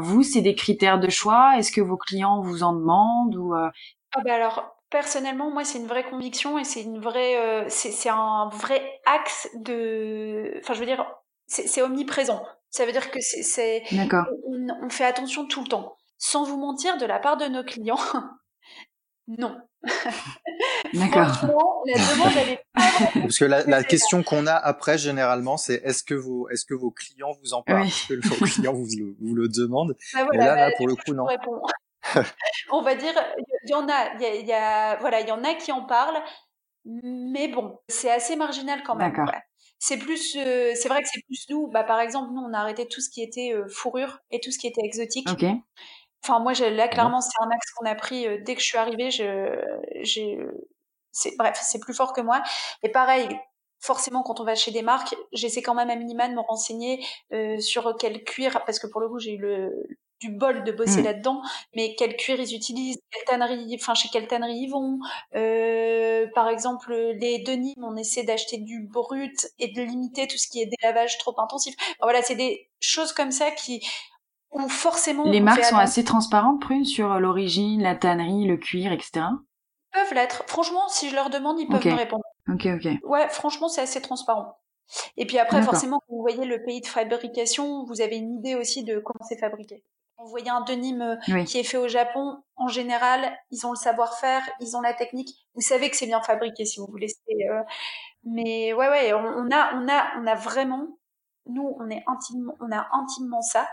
[0.00, 1.56] vous, c'est des critères de choix.
[1.56, 5.86] Est-ce que vos clients vous en demandent ou ah bah alors personnellement, moi, c'est une
[5.86, 11.06] vraie conviction et c'est une vraie, c'est un vrai axe de, enfin, je veux dire,
[11.48, 12.44] c'est omniprésent.
[12.70, 13.82] Ça veut dire que c'est,
[14.46, 15.96] on, on, fait attention tout le temps.
[16.18, 17.98] Sans vous mentir, de la part de nos clients,
[19.28, 19.56] non.
[20.92, 21.46] D'accord.
[21.86, 22.82] la demande, elle est pas
[23.20, 26.74] Parce que la, la question qu'on a après, généralement, c'est est-ce que vos, est-ce que
[26.74, 27.86] vos clients vous en parlent?
[27.86, 28.86] Est-ce que vos clients vous,
[29.20, 29.96] vous le demandent?
[30.12, 31.26] Bah Et là, là, bah, pour le coup, non.
[32.70, 33.14] on va dire,
[33.64, 36.22] il y en a, il y, a, voilà, il y en a qui en parlent,
[36.84, 39.10] mais bon, c'est assez marginal quand même.
[39.10, 39.30] D'accord
[39.78, 42.58] c'est plus euh, c'est vrai que c'est plus nous bah par exemple nous on a
[42.58, 45.28] arrêté tout ce qui était euh, fourrure et tout ce qui était exotique.
[46.24, 48.78] Enfin moi là clairement c'est un axe qu'on a pris euh, dès que je suis
[48.78, 49.56] arrivée je
[50.02, 50.38] j'ai
[51.12, 52.42] c'est bref c'est plus fort que moi.
[52.82, 53.28] Et pareil
[53.80, 57.04] forcément quand on va chez des marques j'essaie quand même à minima de me renseigner
[57.60, 59.86] sur quel cuir parce que pour le coup j'ai eu le
[60.20, 61.04] du bol de bosser mmh.
[61.04, 61.42] là-dedans,
[61.74, 64.98] mais quel cuir ils utilisent, quelle tannerie, enfin chez quelle tannerie ils vont.
[65.34, 70.48] Euh, par exemple, les denim, on essaie d'acheter du brut et de limiter tout ce
[70.48, 71.74] qui est délavage trop intensif.
[72.02, 73.86] voilà, c'est des choses comme ça qui
[74.50, 75.24] ont forcément.
[75.24, 79.26] Les marques sont assez transparentes, Prune, sur l'origine, la tannerie, le cuir, etc.
[79.94, 80.44] Ils peuvent l'être.
[80.46, 82.24] Franchement, si je leur demande, ils peuvent me répondre.
[82.52, 82.88] Ok, ok.
[83.04, 84.58] Ouais, franchement, c'est assez transparent.
[85.16, 88.54] Et puis après, forcément, quand vous voyez le pays de fabrication, vous avez une idée
[88.54, 89.82] aussi de comment c'est fabriqué.
[90.18, 94.42] Vous voyez un denim qui est fait au Japon, en général, ils ont le savoir-faire,
[94.60, 95.30] ils ont la technique.
[95.54, 97.06] Vous savez que c'est bien fabriqué si vous voulez.
[98.24, 100.98] Mais ouais, ouais, on, a, on a, on a vraiment,
[101.46, 103.68] nous, on est intimement, on a intimement ça.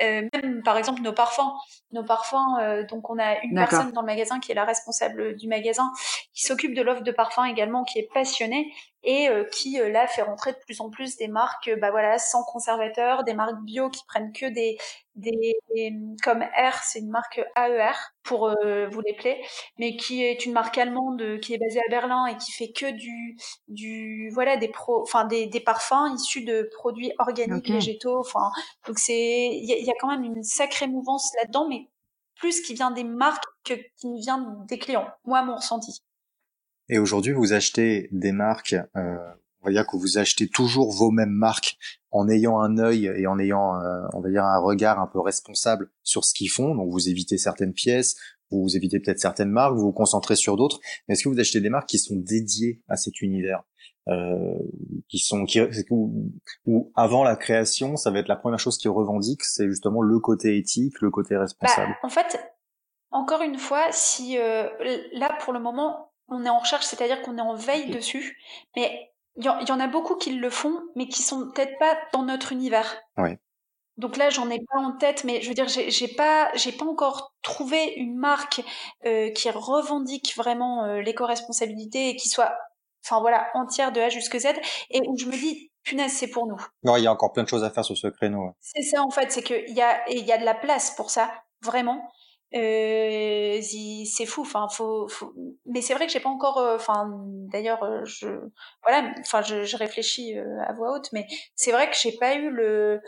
[0.00, 1.52] Euh, même par exemple nos parfums,
[1.90, 2.58] nos parfums.
[2.60, 5.90] Euh, donc on a une personne dans le magasin qui est la responsable du magasin,
[6.34, 8.72] qui s'occupe de l'offre de parfums également, qui est passionnée
[9.04, 12.42] et euh, qui là fait rentrer de plus en plus des marques, bah voilà, sans
[12.44, 14.78] conservateur, des marques bio qui prennent que des
[15.18, 15.56] des,
[16.22, 19.40] comme R, c'est une marque AER pour euh, vous les plaies,
[19.78, 22.90] mais qui est une marque allemande qui est basée à Berlin et qui fait que
[22.90, 23.36] du
[23.68, 28.20] du voilà des pro, enfin des, des parfums issus de produits organiques végétaux.
[28.20, 28.50] Enfin
[28.86, 31.88] donc c'est il y, y, a quand même une sacrée mouvance là-dedans, mais
[32.36, 35.08] plus qui vient des marques que qui vient des clients.
[35.24, 36.02] Moi mon ressenti.
[36.88, 39.16] Et aujourd'hui, vous achetez des marques, euh,
[39.62, 41.76] on va dire que vous achetez toujours vos mêmes marques
[42.10, 45.20] en ayant un œil et en ayant, euh, on va dire, un regard un peu
[45.20, 46.74] responsable sur ce qu'ils font.
[46.74, 48.16] Donc, vous évitez certaines pièces,
[48.50, 50.80] vous évitez peut-être certaines marques, vous vous concentrez sur d'autres.
[51.06, 53.62] Mais est-ce que vous achetez des marques qui sont dédiées à cet univers
[54.08, 54.54] euh,
[55.10, 59.44] qui sont qui ou, avant la création, ça va être la première chose qu'ils revendiquent,
[59.44, 61.90] c'est justement le côté éthique, le côté responsable?
[61.90, 62.38] Bah, en fait,
[63.10, 64.66] encore une fois, si euh,
[65.12, 68.38] là pour le moment on est en recherche, c'est-à-dire qu'on est en veille dessus,
[68.76, 72.24] mais il y, en a beaucoup qui le font, mais qui sont peut-être pas dans
[72.24, 73.00] notre univers.
[73.16, 73.30] Oui.
[73.96, 76.84] Donc là, j'en ai pas en tête, mais je veux dire, j'ai pas, j'ai pas
[76.84, 78.62] encore trouvé une marque
[79.06, 82.56] euh, qui revendique vraiment euh, l'éco-responsabilité et qui soit,
[83.04, 84.46] enfin voilà, entière de A jusqu'à Z,
[84.90, 86.60] et où je me dis, punaise, c'est pour nous.
[86.82, 88.52] Non, il y a encore plein de choses à faire sur ce créneau.
[88.60, 91.10] C'est ça en fait, c'est qu'il y a, il y a de la place pour
[91.10, 91.30] ça,
[91.62, 92.08] vraiment.
[92.54, 95.34] Euh, c'est fou enfin faut, faut,
[95.66, 97.10] mais c'est vrai que j'ai pas encore euh, enfin
[97.52, 98.26] d'ailleurs euh, je
[98.82, 102.36] voilà enfin je, je réfléchis euh, à voix haute mais c'est vrai que j'ai pas
[102.36, 103.02] eu le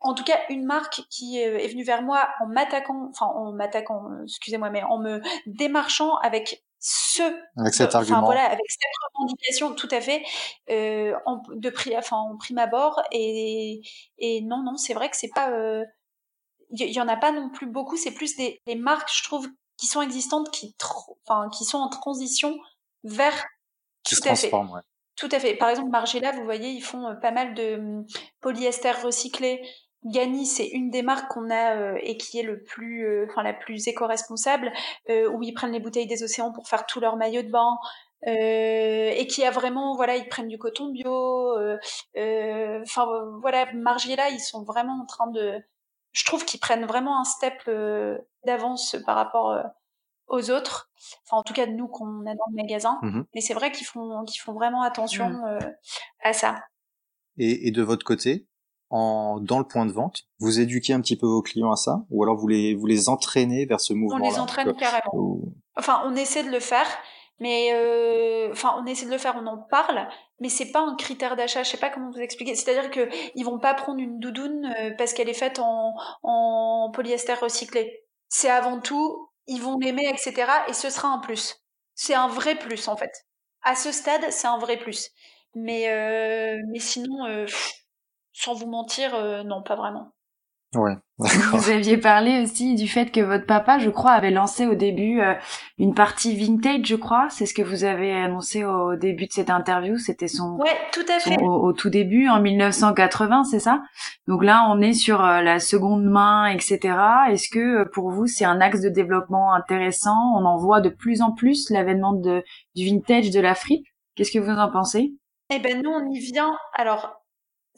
[0.00, 4.04] en tout cas une marque qui est venue vers moi en m'attaquant enfin en m'attaquant
[4.24, 7.22] excusez-moi mais en me démarchant avec ce
[7.58, 8.22] avec cet argument.
[8.24, 8.80] voilà avec cette
[9.12, 10.22] revendication tout à fait
[10.70, 13.82] euh, en, de prix enfin en prime abord et
[14.18, 15.50] et non non c'est vrai que c'est pas
[16.70, 17.96] il y, en a pas non plus beaucoup.
[17.96, 20.74] C'est plus des, des, marques, je trouve, qui sont existantes, qui,
[21.26, 22.58] enfin, qui sont en transition
[23.04, 23.46] vers
[24.04, 24.52] qui tout se à fait.
[24.54, 24.80] Ouais.
[25.16, 25.54] Tout à fait.
[25.54, 28.06] Par exemple, Margiela, vous voyez, ils font euh, pas mal de hum,
[28.40, 29.62] polyester recyclé.
[30.04, 33.42] Gani, c'est une des marques qu'on a euh, et qui est le plus, euh, enfin
[33.42, 34.72] la plus éco-responsable,
[35.08, 37.78] où ils prennent les bouteilles des océans pour faire tout leur maillot de bain.
[38.22, 41.56] et qui a vraiment, voilà, ils prennent du coton bio.
[42.16, 43.06] Enfin
[43.40, 45.60] voilà, Margiela, ils sont vraiment en train de
[46.12, 49.62] je trouve qu'ils prennent vraiment un step euh, d'avance par rapport euh,
[50.26, 50.90] aux autres.
[51.26, 52.98] Enfin, en tout cas, de nous qu'on a dans le magasin.
[53.02, 55.44] Mmh Mais c'est vrai qu'ils font, qu'ils font vraiment attention mmh.
[55.44, 55.58] euh,
[56.22, 56.56] à ça.
[57.36, 58.48] Et, et, de votre côté,
[58.90, 62.04] en, dans le point de vente, vous éduquez un petit peu vos clients à ça?
[62.10, 65.40] Ou alors vous les, vous les entraînez vers ce mouvement-là On les entraîne carrément.
[65.76, 66.86] Enfin, on essaie de le faire.
[67.40, 70.08] Mais euh, on essaie de le faire, on en parle,
[70.40, 71.62] mais c'est pas un critère d'achat.
[71.62, 72.54] Je sais pas comment vous expliquer.
[72.56, 76.90] C'est-à-dire que ils vont pas prendre une doudoune euh, parce qu'elle est faite en, en
[76.92, 78.02] polyester recyclé.
[78.28, 80.50] C'est avant tout, ils vont l'aimer, etc.
[80.68, 81.56] Et ce sera un plus.
[81.94, 83.12] C'est un vrai plus en fait.
[83.62, 85.10] À ce stade, c'est un vrai plus.
[85.54, 87.46] Mais euh, mais sinon, euh,
[88.32, 90.12] sans vous mentir, euh, non, pas vraiment.
[90.74, 94.74] Ouais, Vous aviez parlé aussi du fait que votre papa, je crois, avait lancé au
[94.74, 95.34] début euh,
[95.78, 97.26] une partie vintage, je crois.
[97.30, 99.96] C'est ce que vous avez annoncé au début de cette interview.
[99.96, 101.36] C'était son, ouais, tout à fait.
[101.42, 103.82] au, tout début, en 1980, c'est ça?
[104.26, 106.96] Donc là, on est sur euh, la seconde main, etc.
[107.30, 110.34] Est-ce que euh, pour vous, c'est un axe de développement intéressant?
[110.36, 112.44] On en voit de plus en plus l'avènement de
[112.76, 113.86] du vintage, de la fripe.
[114.14, 115.14] Qu'est-ce que vous en pensez?
[115.50, 116.54] Eh ben nous, on y vient.
[116.74, 117.17] Alors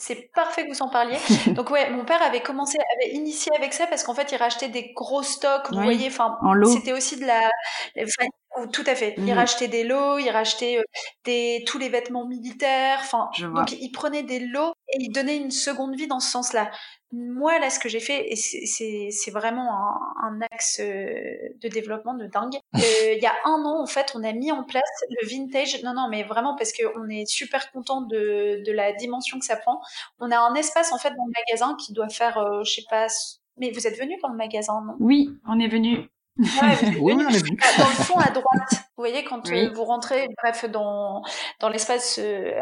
[0.00, 1.18] c'est parfait que vous en parliez.
[1.54, 4.68] Donc ouais, mon père avait commencé, avait initié avec ça parce qu'en fait, il rachetait
[4.68, 7.50] des gros stocks, vous voyez, enfin, c'était aussi de la,
[8.72, 9.14] tout à fait.
[9.18, 9.32] Il mmh.
[9.32, 10.82] rachetait des lots, il rachetait euh,
[11.24, 15.50] des tous les vêtements militaires, enfin, donc il prenait des lots et il donnait une
[15.50, 16.70] seconde vie dans ce sens-là.
[17.12, 21.12] Moi, là, ce que j'ai fait, et c'est vraiment un, un, axe euh,
[21.60, 22.56] de développement de dingue.
[22.80, 25.82] Euh, il y a un an, en fait, on a mis en place le vintage.
[25.82, 29.56] Non, non, mais vraiment parce qu'on est super content de, de la dimension que ça
[29.56, 29.80] prend.
[30.18, 32.84] On a un espace, en fait, dans le magasin qui doit faire, euh, je sais
[32.88, 33.06] pas,
[33.58, 34.94] mais vous êtes venu dans le magasin, non?
[34.98, 36.08] Oui, on est venu.
[36.38, 36.38] Ouais,
[37.00, 37.58] oui, on est venu.
[37.78, 41.22] Dans le fond à droite, vous voyez quand vous rentrez, bref, dans
[41.60, 42.20] dans l'espace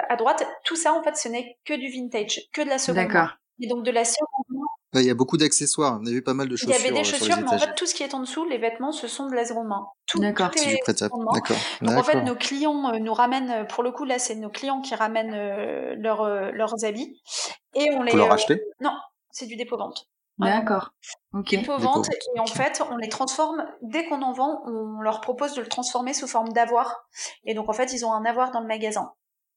[0.09, 3.05] à droite, tout ça en fait, ce n'est que du vintage, que de la seconde.
[3.05, 3.37] D'accord.
[3.61, 4.49] Et donc de la seconde
[4.95, 5.99] il y a beaucoup d'accessoires.
[6.01, 6.75] On a vu pas mal de chaussures.
[6.79, 8.45] Il y avait des euh, chaussures, mais en fait, tout ce qui est en dessous,
[8.47, 9.87] les vêtements, ce sont de la seconde main.
[10.07, 10.51] Tout, D'accord.
[10.55, 11.57] C'est du D'accord.
[11.83, 14.49] Donc en fait, nos clients euh, nous ramènent, euh, pour le coup, là, c'est nos
[14.49, 15.35] clients qui ramènent
[16.01, 17.21] leurs, leurs habits.
[17.75, 18.13] Et on les.
[18.13, 18.97] Vous leur acheter Non,
[19.31, 20.09] c'est du dépôt-vente.
[20.39, 20.91] D'accord.
[21.35, 21.51] Ok.
[21.51, 22.09] Dépôt-vente.
[22.37, 25.67] Et en fait, on les transforme, dès qu'on en vend, on leur propose de le
[25.67, 26.97] transformer sous forme d'avoir.
[27.45, 29.13] Et donc, en fait, ils ont un avoir dans le magasin.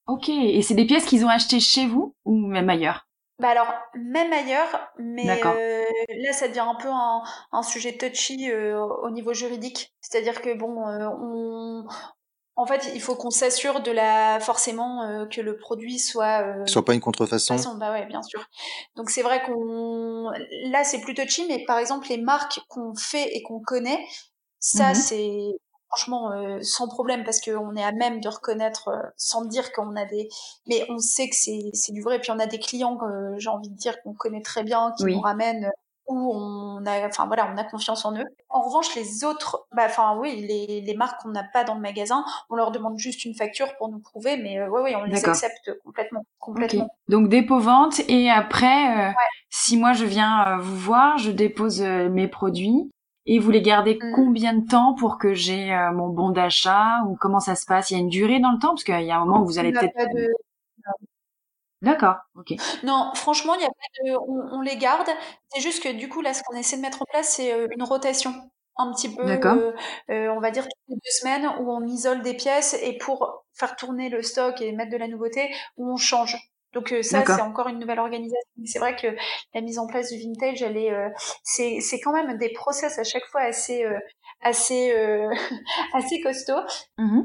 [0.07, 0.27] Ok.
[0.29, 3.07] Et c'est des pièces qu'ils ont achetées chez vous ou même ailleurs?
[3.41, 8.51] Bah alors, même ailleurs, mais euh, là, ça devient un peu un, un sujet touchy
[8.51, 9.95] euh, au niveau juridique.
[9.99, 11.84] C'est-à-dire que, bon, euh, on,
[12.56, 16.65] en fait, il faut qu'on s'assure de la forcément euh, que le produit soit euh,
[16.67, 17.56] soit pas une contrefaçon.
[17.80, 18.45] Bah ouais, bien sûr.
[18.95, 20.30] Donc c'est vrai qu'on
[20.69, 24.06] là c'est plutôt touchy, mais par exemple les marques qu'on fait et qu'on connaît,
[24.60, 24.95] ça mhm.
[24.95, 25.38] c'est
[25.91, 29.95] franchement euh, sans problème parce qu'on est à même de reconnaître euh, sans dire qu'on
[29.95, 30.30] a des
[30.67, 32.97] mais on sait que c'est c'est du vrai puis on a des clients
[33.38, 35.69] j'ai envie de dire qu'on connaît très bien qui nous ramènent
[36.12, 38.25] où on a, enfin voilà, on a confiance en eux.
[38.49, 41.82] En revanche, les autres, bah, enfin oui, les, les marques qu'on n'a pas dans le
[41.82, 45.25] magasin, on leur demande juste une facture pour nous prouver, mais euh, oui, on les
[45.25, 46.89] accepte complètement, complètement.
[47.08, 49.12] Donc dépôt vente et après, euh,
[49.49, 52.91] si moi je viens euh, vous voir, je dépose mes produits.
[53.25, 54.13] Et vous les gardez mm.
[54.15, 57.91] combien de temps pour que j'ai mon bon d'achat ou comment ça se passe?
[57.91, 58.69] Il y a une durée dans le temps?
[58.69, 59.93] Parce qu'il y a un moment où vous allez peut-être
[61.81, 62.53] D'accord, ok.
[62.84, 65.10] Non, franchement, il y a pas de, on, les garde.
[65.49, 67.67] C'est juste que du coup, là, ce qu'on essaie de mettre en place, c'est euh,
[67.71, 68.34] une rotation
[68.77, 69.73] un petit peu, euh,
[70.10, 73.45] euh, on va dire toutes les deux semaines, où on isole des pièces et pour
[73.53, 76.38] faire tourner le stock et mettre de la nouveauté, où on change.
[76.73, 78.49] Donc ça, c'est encore une nouvelle organisation.
[78.65, 79.07] C'est vrai que
[79.53, 80.91] la mise en place du vintage, elle est,
[81.43, 83.86] c'est, c'est quand même des process à chaque fois assez,
[84.41, 84.93] assez,
[85.93, 86.63] assez costauds.
[86.97, 87.23] Mmh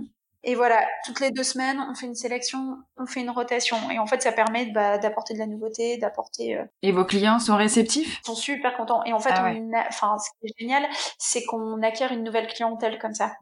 [0.48, 3.76] et voilà, toutes les deux semaines, on fait une sélection, on fait une rotation.
[3.90, 6.56] Et en fait, ça permet bah, d'apporter de la nouveauté, d'apporter.
[6.56, 8.20] Euh, et vos clients sont réceptifs?
[8.22, 9.02] Ils sont super contents.
[9.02, 9.52] Et en fait, ah
[9.88, 10.86] enfin, ce qui est génial,
[11.18, 13.32] c'est qu'on acquiert une nouvelle clientèle comme ça.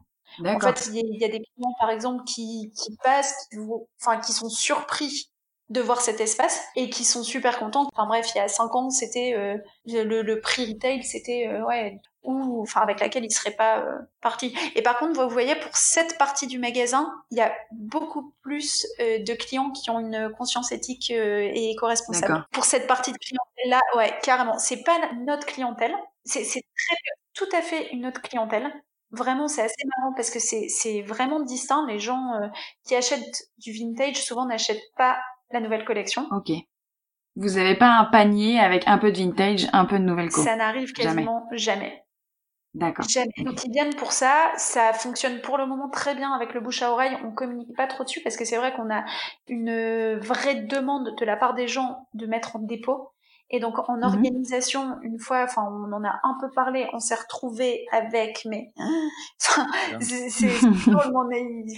[0.43, 3.59] En fait, il y, a des clients, par exemple, qui, qui passent, qui,
[4.01, 5.29] enfin, qui sont surpris
[5.69, 7.87] de voir cet espace et qui sont super contents.
[7.93, 11.65] Enfin bref, il y a cinq ans, c'était euh, le, le, prix retail, c'était euh,
[11.65, 14.55] ouais ou enfin avec laquelle il serait pas euh, parti.
[14.75, 18.85] Et par contre, vous voyez, pour cette partie du magasin, il y a beaucoup plus
[18.99, 22.45] euh, de clients qui ont une conscience éthique euh, et éco-responsable.
[22.51, 24.57] Pour cette partie de clientèle-là, ouais, carrément.
[24.57, 25.95] C'est pas notre clientèle.
[26.25, 26.95] C'est très
[27.33, 28.71] tout à fait une autre clientèle.
[29.11, 31.85] Vraiment, c'est assez marrant parce que c'est vraiment distinct.
[31.87, 32.31] Les gens
[32.85, 35.17] qui achètent du vintage souvent n'achètent pas
[35.51, 36.27] la nouvelle collection.
[36.31, 36.51] Ok.
[37.35, 40.41] Vous n'avez pas un panier avec un peu de vintage, un peu de nouvelle co?
[40.41, 42.05] Ça n'arrive quasiment jamais.
[42.73, 43.05] D'accord.
[43.37, 44.51] Donc ils viennent pour ça.
[44.57, 47.17] Ça fonctionne pour le moment très bien avec le bouche à oreille.
[47.23, 49.05] On communique pas trop dessus parce que c'est vrai qu'on a
[49.47, 53.11] une vraie demande de la part des gens de mettre en dépôt.
[53.49, 54.03] Et donc en mhm.
[54.03, 58.73] organisation, une fois, enfin on en a un peu parlé, on s'est retrouvé avec, mais
[59.99, 60.51] c'est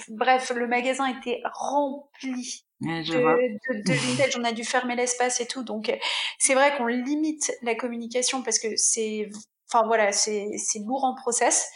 [0.09, 5.63] bref, le magasin était rempli de, de, vintage, on a dû fermer l'espace et tout.
[5.63, 5.91] Donc
[6.37, 9.29] c'est vrai qu'on limite la communication parce que c'est
[9.69, 10.49] Enfin voilà, c'est
[10.85, 11.69] lourd en process,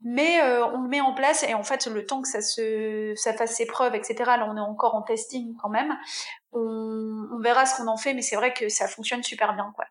[0.00, 3.14] mais euh, on le met en place et en fait le temps que ça se
[3.16, 4.14] ça fasse ses preuves, etc.
[4.26, 5.92] Là on est encore en testing quand même.
[6.52, 9.72] On, on verra ce qu'on en fait, mais c'est vrai que ça fonctionne super bien
[9.74, 9.86] quoi.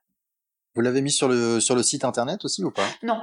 [0.76, 2.88] Vous l'avez mis sur le sur le site internet aussi ou pas?
[3.04, 3.21] Non,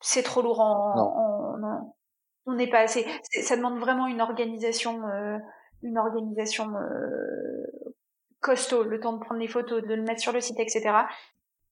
[0.00, 1.94] c'est trop lourd en, en,
[2.46, 3.04] on n'est pas assez.
[3.42, 5.38] Ça demande vraiment une organisation euh,
[5.84, 7.66] une organisation euh,
[8.40, 10.90] costaud, le temps de prendre les photos, de le mettre sur le site, etc.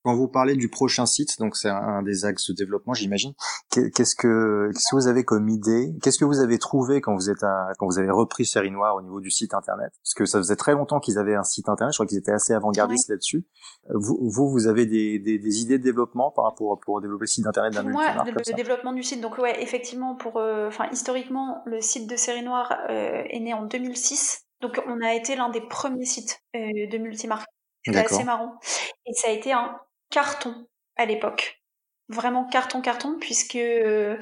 [0.04, 3.34] Quand vous parlez du prochain site, donc c'est un des axes de développement, j'imagine.
[3.70, 7.30] Qu'est-ce que, qu'est-ce que vous avez comme idée Qu'est-ce que vous avez trouvé quand vous
[7.30, 9.92] êtes à, quand vous avez repris Série Noire au niveau du site internet?
[10.02, 11.92] Parce que ça faisait très longtemps qu'ils avaient un site internet.
[11.92, 13.46] Je crois qu'ils étaient assez avant-gardistes là-dessus.
[13.94, 17.26] Vous, vous, vous avez des, des, des, idées de développement par rapport pour développer le
[17.28, 20.88] site internet d'un Moi, le, le développement du site, donc ouais, effectivement, pour, euh, enfin
[20.90, 24.46] historiquement, le site de Série Noire euh, est né en 2006.
[24.62, 26.58] Donc on a été l'un des premiers sites euh,
[26.90, 27.46] de multimarque.
[27.84, 28.58] C'était assez marrant.
[29.06, 29.76] Et ça a été un
[30.12, 30.54] carton
[30.96, 31.60] à l'époque.
[32.08, 34.16] Vraiment carton, carton, puisque euh,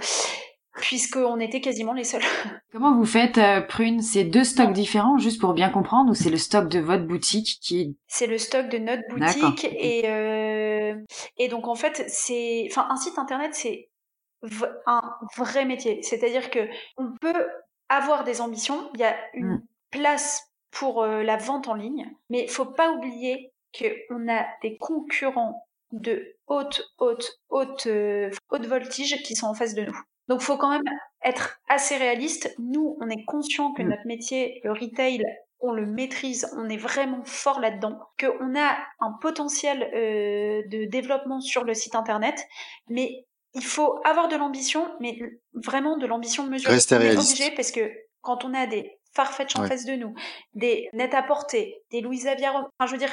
[0.81, 2.23] puisqu'on était quasiment les seuls.
[2.73, 6.31] Comment vous faites, euh, Prune C'est deux stocks différents, juste pour bien comprendre, ou c'est
[6.31, 7.95] le stock de votre boutique qui est...
[8.07, 10.95] C'est le stock de notre boutique, et, euh,
[11.37, 12.67] et donc en fait, c'est...
[12.71, 13.91] Enfin, un site internet, c'est
[14.87, 15.03] un
[15.37, 16.03] vrai métier.
[16.03, 16.61] C'est-à-dire que
[16.97, 17.47] on peut
[17.89, 19.63] avoir des ambitions, il y a une mm.
[19.91, 25.67] place pour la vente en ligne, mais il faut pas oublier qu'on a des concurrents
[25.93, 29.99] de haute, haute, haute, euh, haute voltige qui sont en face de nous.
[30.29, 30.89] Donc, faut quand même
[31.25, 32.55] être assez réaliste.
[32.59, 33.89] Nous, on est conscient que mm.
[33.89, 35.25] notre métier, le retail,
[35.61, 41.41] on le maîtrise, on est vraiment fort là-dedans, qu'on a un potentiel euh, de développement
[41.41, 42.47] sur le site internet,
[42.89, 45.19] mais il faut avoir de l'ambition, mais
[45.53, 46.75] vraiment de l'ambition mesurée.
[46.75, 47.33] Rester réaliste.
[47.33, 47.91] obligé parce que
[48.23, 50.15] quand on a des Farfetch en face de nous,
[50.55, 53.13] des Net à porter, des Louise Aviaro, enfin je veux dire,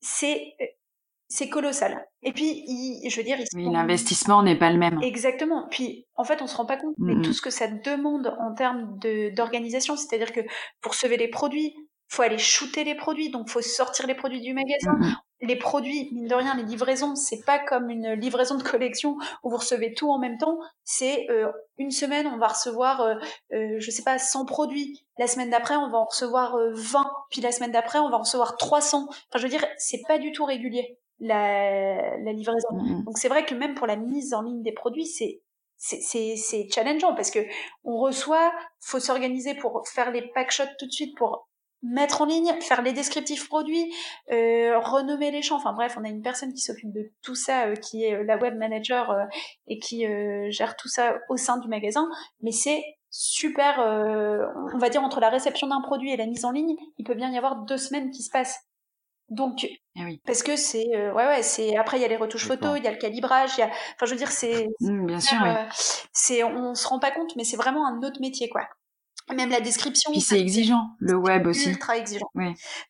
[0.00, 0.54] c'est
[1.28, 2.06] c'est colossal.
[2.22, 2.64] Et puis,
[3.08, 4.98] je veux dire, oui, l'investissement n'est pas le même.
[5.02, 5.68] Exactement.
[5.70, 8.54] Puis, en fait, on se rend pas compte, mais tout ce que ça demande en
[8.54, 8.98] termes
[9.34, 10.40] d'organisation, c'est-à-dire que
[10.80, 11.74] pour sauver les produits,
[12.10, 14.98] faut aller shooter les produits, donc faut sortir les produits du magasin.
[15.40, 19.50] Les produits, mine de rien, les livraisons, c'est pas comme une livraison de collection où
[19.50, 20.58] vous recevez tout en même temps.
[20.84, 23.14] C'est euh, une semaine, on va recevoir, euh,
[23.52, 25.04] euh, je sais pas, 100 produits.
[25.18, 27.10] La semaine d'après, on va en recevoir 20.
[27.30, 29.06] Puis la semaine d'après, on va en recevoir 300.
[29.08, 32.68] Enfin, je veux dire, c'est pas du tout régulier la, la livraison.
[33.04, 35.42] Donc c'est vrai que même pour la mise en ligne des produits, c'est
[35.80, 37.38] c'est challengeant parce que
[37.84, 41.48] on reçoit, faut s'organiser pour faire les packshots tout de suite pour
[41.82, 43.94] mettre en ligne, faire les descriptifs produits,
[44.32, 45.56] euh, renommer les champs.
[45.56, 48.24] Enfin bref, on a une personne qui s'occupe de tout ça, euh, qui est euh,
[48.24, 49.24] la web manager euh,
[49.68, 50.04] et qui
[50.50, 52.08] gère tout ça au sein du magasin.
[52.42, 56.50] Mais c'est super, on va dire entre la réception d'un produit et la mise en
[56.50, 58.58] ligne, il peut bien y avoir deux semaines qui se passent.
[59.30, 59.66] Donc,
[59.96, 60.20] ah oui.
[60.24, 61.76] parce que c'est, ouais, ouais, c'est.
[61.76, 63.66] Après, il y a les retouches photos, il y a le calibrage, il y a.
[63.66, 64.68] Enfin, je veux dire, c'est.
[64.80, 65.38] Mmh, bien sûr.
[66.12, 68.62] c'est, on se rend pas compte, mais c'est vraiment un autre métier, quoi.
[69.34, 70.10] Même la description.
[70.10, 71.68] Puis c'est exigeant, le web aussi.
[71.68, 72.30] Ultra exigeant.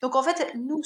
[0.03, 0.81] Donc en fait, nous,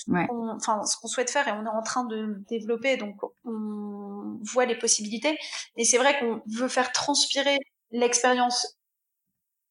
[0.57, 4.65] enfin, ce qu'on souhaite faire et on est en train de développer, donc on voit
[4.65, 5.37] les possibilités.
[5.77, 7.59] Et c'est vrai qu'on veut faire transpirer
[7.91, 8.79] l'expérience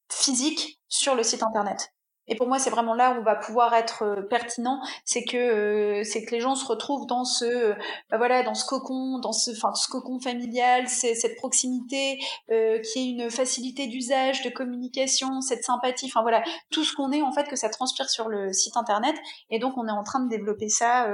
[0.08, 1.92] physique sur le site internet.
[2.28, 5.36] Et pour moi, c'est vraiment là où on va pouvoir être euh, pertinent, c'est que
[5.36, 7.74] euh, c'est que les gens se retrouvent dans ce euh,
[8.10, 12.18] bah voilà dans ce cocon, dans ce enfin ce cocon familial, cette proximité
[12.48, 17.22] qui est une facilité d'usage, de communication, cette sympathie, enfin voilà tout ce qu'on est
[17.22, 19.16] en fait que ça transpire sur le site internet.
[19.50, 21.08] Et donc on est en train de développer ça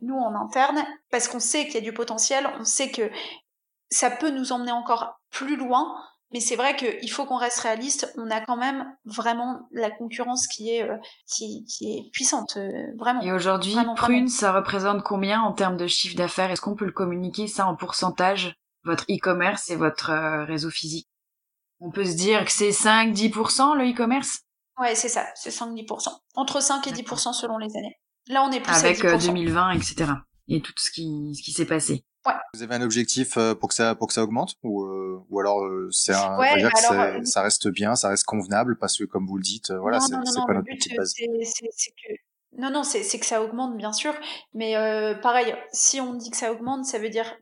[0.00, 3.10] nous en interne parce qu'on sait qu'il y a du potentiel, on sait que
[3.90, 5.94] ça peut nous emmener encore plus loin
[6.34, 8.12] mais c'est vrai qu'il faut qu'on reste réaliste.
[8.18, 10.96] On a quand même vraiment la concurrence qui est, euh,
[11.28, 13.20] qui, est puissante, euh, vraiment.
[13.20, 16.50] Et aujourd'hui, Prune, ça représente combien en termes de chiffre d'affaires?
[16.50, 21.08] Est-ce qu'on peut le communiquer ça en pourcentage Votre e-commerce et votre euh, réseau physique?
[21.78, 24.40] On peut se dire que c'est 5-10% le e-commerce?
[24.80, 26.08] Ouais, c'est ça, c'est 5-10%.
[26.34, 28.00] Entre 5 et 10% selon les années.
[28.26, 30.10] Là, on est plus Avec à 2020, etc.
[30.48, 32.04] Et tout ce qui, ce qui s'est passé.
[32.54, 35.40] Vous avez un objectif euh, pour que ça pour que ça augmente ou euh, ou
[35.40, 39.04] alors euh, c'est un ouais, dire que ça reste bien, ça reste convenable parce que
[39.04, 40.88] comme vous le dites, voilà, c'est pas notre but.
[40.88, 42.12] Que...
[42.56, 44.14] Non non, c'est que ça augmente bien sûr,
[44.54, 44.74] mais
[45.22, 47.36] pareil, si on dit que ça augmente, ça veut dire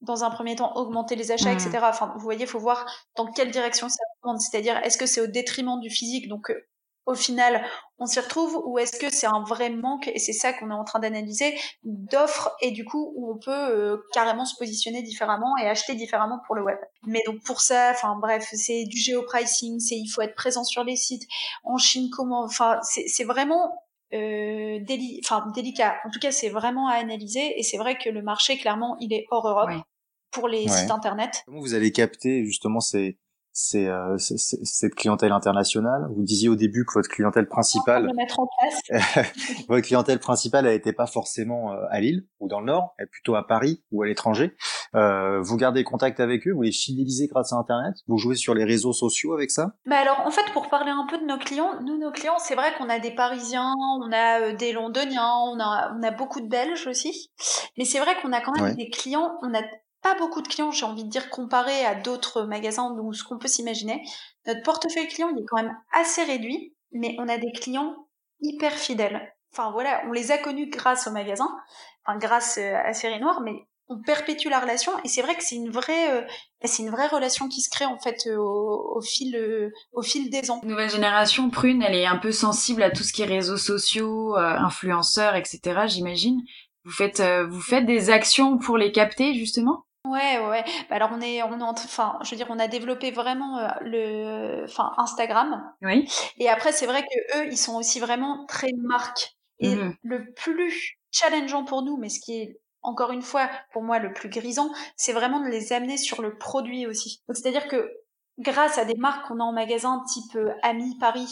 [0.00, 1.70] dans un premier temps augmenter les achats, etc.
[1.72, 1.84] Mmh.
[1.84, 4.40] Enfin, vous voyez, il faut voir dans quelle direction ça augmente.
[4.40, 6.52] C'est-à-dire, est-ce que c'est au détriment du physique, donc
[7.08, 7.64] au final,
[7.98, 10.74] on s'y retrouve ou est-ce que c'est un vrai manque et c'est ça qu'on est
[10.74, 15.56] en train d'analyser d'offres et du coup où on peut euh, carrément se positionner différemment
[15.56, 16.76] et acheter différemment pour le web.
[17.06, 20.84] Mais donc pour ça, enfin bref, c'est du géopricing, c'est il faut être présent sur
[20.84, 21.26] les sites
[21.64, 24.78] en Chine comment, enfin c'est vraiment euh,
[25.24, 25.96] enfin délicat.
[26.04, 29.14] En tout cas, c'est vraiment à analyser et c'est vrai que le marché clairement il
[29.14, 29.70] est hors Europe.
[30.30, 31.42] pour les sites internet.
[31.46, 33.16] Comment vous avez capté justement ces,
[33.74, 36.06] euh, c'est cette clientèle internationale.
[36.14, 39.26] Vous disiez au début que votre clientèle principale, mettre en place.
[39.68, 43.04] votre clientèle principale, elle n'était pas forcément euh, à Lille ou dans le Nord, elle
[43.04, 44.56] est plutôt à Paris ou à l'étranger.
[44.94, 48.54] Euh, vous gardez contact avec eux, vous les fidélisez grâce à Internet, vous jouez sur
[48.54, 49.72] les réseaux sociaux avec ça?
[49.86, 52.54] Mais alors, en fait, pour parler un peu de nos clients, nous, nos clients, c'est
[52.54, 56.48] vrai qu'on a des Parisiens, on a des Londoniens, on a, on a beaucoup de
[56.48, 57.30] Belges aussi.
[57.76, 59.62] Mais c'est vrai qu'on a quand même des clients, on a
[60.02, 63.38] pas beaucoup de clients, j'ai envie de dire, comparé à d'autres magasins ou ce qu'on
[63.38, 64.02] peut s'imaginer.
[64.46, 68.08] Notre portefeuille client, il est quand même assez réduit, mais on a des clients
[68.40, 69.34] hyper fidèles.
[69.52, 71.48] Enfin voilà, on les a connus grâce au magasin,
[72.04, 73.54] enfin grâce euh, à Série Noire, mais
[73.88, 76.22] on perpétue la relation et c'est vrai que c'est une vraie euh,
[76.62, 80.50] c'est une vraie relation qui se crée en fait euh, au, fil au fil des
[80.50, 80.60] ans.
[80.62, 84.36] Nouvelle génération prune, elle est un peu sensible à tout ce qui est réseaux sociaux,
[84.36, 85.60] influenceurs, etc.
[85.86, 86.42] J'imagine.
[86.84, 89.86] Vous faites vous faites des actions pour les capter justement?
[90.04, 90.64] Ouais, ouais.
[90.88, 93.68] Bah, alors on est, on est, enfin, je veux dire, on a développé vraiment euh,
[93.82, 95.62] le, enfin, Instagram.
[95.82, 96.08] Oui.
[96.38, 99.34] Et après, c'est vrai que eux, ils sont aussi vraiment très marques.
[99.60, 103.82] Et mmh le plus challengeant pour nous, mais ce qui est encore une fois pour
[103.82, 107.22] moi le plus grisant, c'est vraiment de les amener sur le produit aussi.
[107.28, 107.90] Donc c'est-à-dire que
[108.38, 111.28] grâce à des marques qu'on a en magasin, type euh, Ami Paris,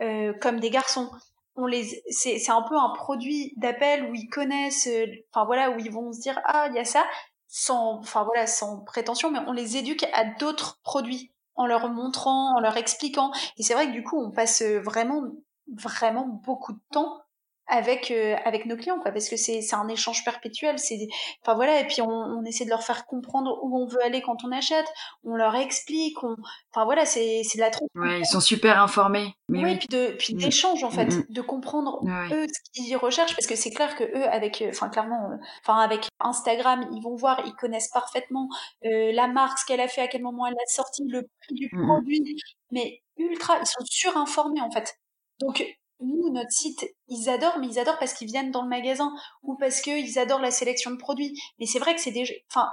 [0.00, 1.10] euh, comme des garçons,
[1.56, 5.70] on les, c'est, c'est un peu un produit d'appel où ils connaissent, euh, enfin voilà,
[5.70, 7.04] où ils vont se dire ah il y a ça,
[7.48, 12.56] sans, enfin voilà, sans prétention, mais on les éduque à d'autres produits en leur montrant,
[12.56, 13.32] en leur expliquant.
[13.56, 15.22] Et c'est vrai que du coup, on passe vraiment,
[15.66, 17.20] vraiment beaucoup de temps
[17.68, 21.08] avec euh, avec nos clients quoi parce que c'est c'est un échange perpétuel c'est
[21.42, 24.22] enfin voilà et puis on, on, essaie de leur faire comprendre où on veut aller
[24.22, 24.86] quand on achète
[25.24, 26.36] on leur explique on
[26.72, 29.88] enfin voilà c'est c'est de la trompe ouais ils sont super informés mais oui, puis
[29.88, 30.38] de puis mm.
[30.38, 31.26] d'échange en fait mm, mm.
[31.28, 32.00] de comprendre
[32.32, 35.36] eux ce qu'ils recherchent parce que c'est clair que eux avec euh, enfin clairement euh,
[35.62, 38.48] enfin avec Instagram ils vont voir ils connaissent parfaitement
[38.84, 41.54] euh, la marque ce qu'elle a fait à quel moment elle l'a sorti le prix
[41.54, 42.36] du produit
[42.70, 44.98] mais ultra ils sont surinformés en fait.
[45.40, 45.64] Donc
[46.00, 49.56] nous, notre site, ils adorent, mais ils adorent parce qu'ils viennent dans le magasin ou
[49.56, 51.38] parce qu'ils adorent la sélection de produits.
[51.58, 52.68] Mais c'est vrai que c'est des, enfin,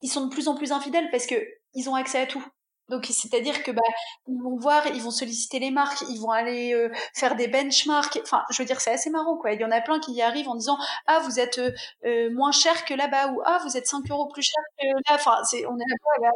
[0.00, 1.34] ils sont de plus en plus infidèles parce que
[1.74, 2.44] ils ont accès à tout.
[2.90, 3.80] Donc c'est-à-dire que bah
[4.26, 8.18] ils vont voir, ils vont solliciter les marques, ils vont aller euh, faire des benchmarks.
[8.22, 9.52] Enfin, je veux dire c'est assez marrant quoi.
[9.52, 10.76] Il y en a plein qui y arrivent en disant
[11.06, 11.70] ah vous êtes euh,
[12.04, 15.14] euh, moins cher que là-bas ou ah vous êtes 5 euros plus cher que là.
[15.14, 15.84] Enfin c'est on est
[16.20, 16.30] là?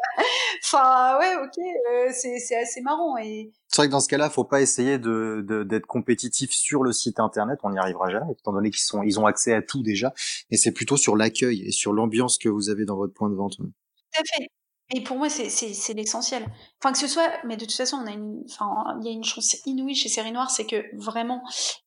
[0.65, 4.45] Enfin ouais ok c'est c'est assez marrant et c'est vrai que dans ce cas-là, faut
[4.45, 8.71] pas essayer de d'être compétitif sur le site internet, on n'y arrivera jamais, étant donné
[8.71, 10.15] qu'ils sont ils ont accès à tout déjà.
[10.51, 13.35] Et c'est plutôt sur l'accueil et sur l'ambiance que vous avez dans votre point de
[13.35, 13.57] vente.
[13.57, 14.49] Tout à fait.
[14.95, 16.47] Et pour moi, c'est l'essentiel.
[16.81, 19.13] Enfin, que ce soit, mais de toute façon, on a une, enfin, il y a
[19.13, 21.43] une chance inouïe chez Série Noire, c'est que vraiment,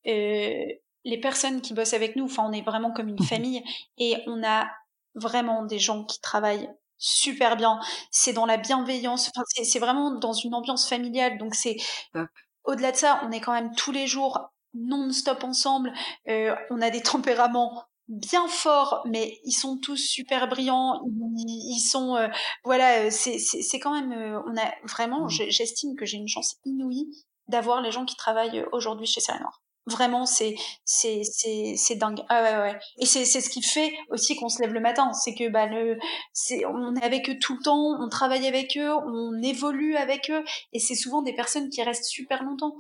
[0.08, 0.66] euh,
[1.06, 3.64] les personnes qui bossent avec nous, enfin, on est vraiment comme une famille
[3.98, 4.68] et on a
[5.16, 7.80] vraiment des gens qui travaillent super bien.
[8.12, 9.32] C'est dans la bienveillance.
[9.34, 11.38] Enfin, c'est vraiment dans une ambiance familiale.
[11.38, 11.78] Donc, c'est,
[12.66, 15.94] au-delà de ça, on est quand même tous les jours non-stop ensemble.
[16.28, 21.02] Euh, on a des tempéraments bien forts, mais ils sont tous super brillants.
[21.48, 22.28] Ils, sont, euh,
[22.64, 25.50] voilà, euh, c'est c'est quand même, euh, on a vraiment, mmh.
[25.50, 27.10] j'estime que j'ai une chance inouïe
[27.48, 29.62] d'avoir les gens qui travaillent aujourd'hui chez Série Noire.
[29.88, 32.22] Vraiment, c'est c'est c'est c'est dingue.
[32.28, 32.80] Ah ouais ouais.
[33.00, 35.66] Et c'est c'est ce qui fait aussi qu'on se lève le matin, c'est que bah
[35.66, 35.98] le
[36.34, 40.30] c'est on est avec eux tout le temps, on travaille avec eux, on évolue avec
[40.30, 40.44] eux,
[40.74, 42.76] et c'est souvent des personnes qui restent super longtemps.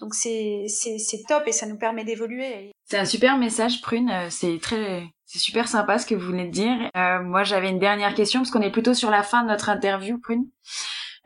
[0.00, 2.72] Donc c'est c'est top et ça nous permet d'évoluer.
[2.86, 4.10] C'est un super message, Prune.
[4.10, 6.90] Euh, c'est très, c'est super sympa ce que vous venez de dire.
[6.96, 9.68] Euh, moi, j'avais une dernière question parce qu'on est plutôt sur la fin de notre
[9.68, 10.46] interview, Prune,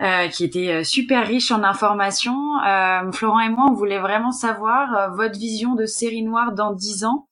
[0.02, 2.58] euh, qui était super riche en informations.
[2.66, 7.04] Euh, Florent et moi, on voulait vraiment savoir votre vision de série noire dans dix
[7.04, 7.28] ans.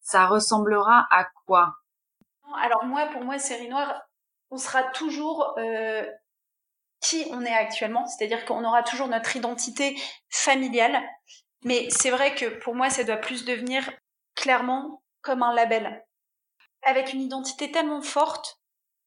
[0.00, 1.74] Ça ressemblera à quoi?
[2.62, 4.02] Alors moi, pour moi, série noire,
[4.50, 5.56] on sera toujours
[7.02, 10.00] qui on est actuellement, c'est-à-dire qu'on aura toujours notre identité
[10.30, 11.02] familiale,
[11.64, 13.90] mais c'est vrai que pour moi, ça doit plus devenir
[14.34, 16.04] clairement comme un label,
[16.82, 18.58] avec une identité tellement forte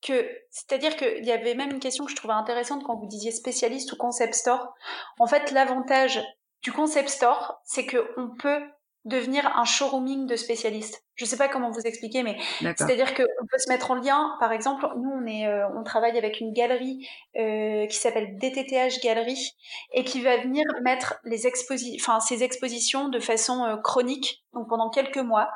[0.02, 3.32] que, c'est-à-dire qu'il y avait même une question que je trouvais intéressante quand vous disiez
[3.32, 4.76] spécialiste ou concept store.
[5.20, 6.22] En fait, l'avantage
[6.62, 8.62] du concept store, c'est que on peut
[9.06, 11.03] devenir un showrooming de spécialistes.
[11.14, 14.36] Je sais pas comment vous expliquer, mais c'est-à-dire qu'on peut se mettre en lien.
[14.39, 18.99] Par exemple, nous, on est, euh, on travaille avec une galerie euh, qui s'appelle DTTH
[19.03, 19.56] Galerie
[19.93, 24.68] et qui va venir mettre les expositions, enfin ces expositions de façon euh, chronique, donc
[24.68, 25.49] pendant quelques mois.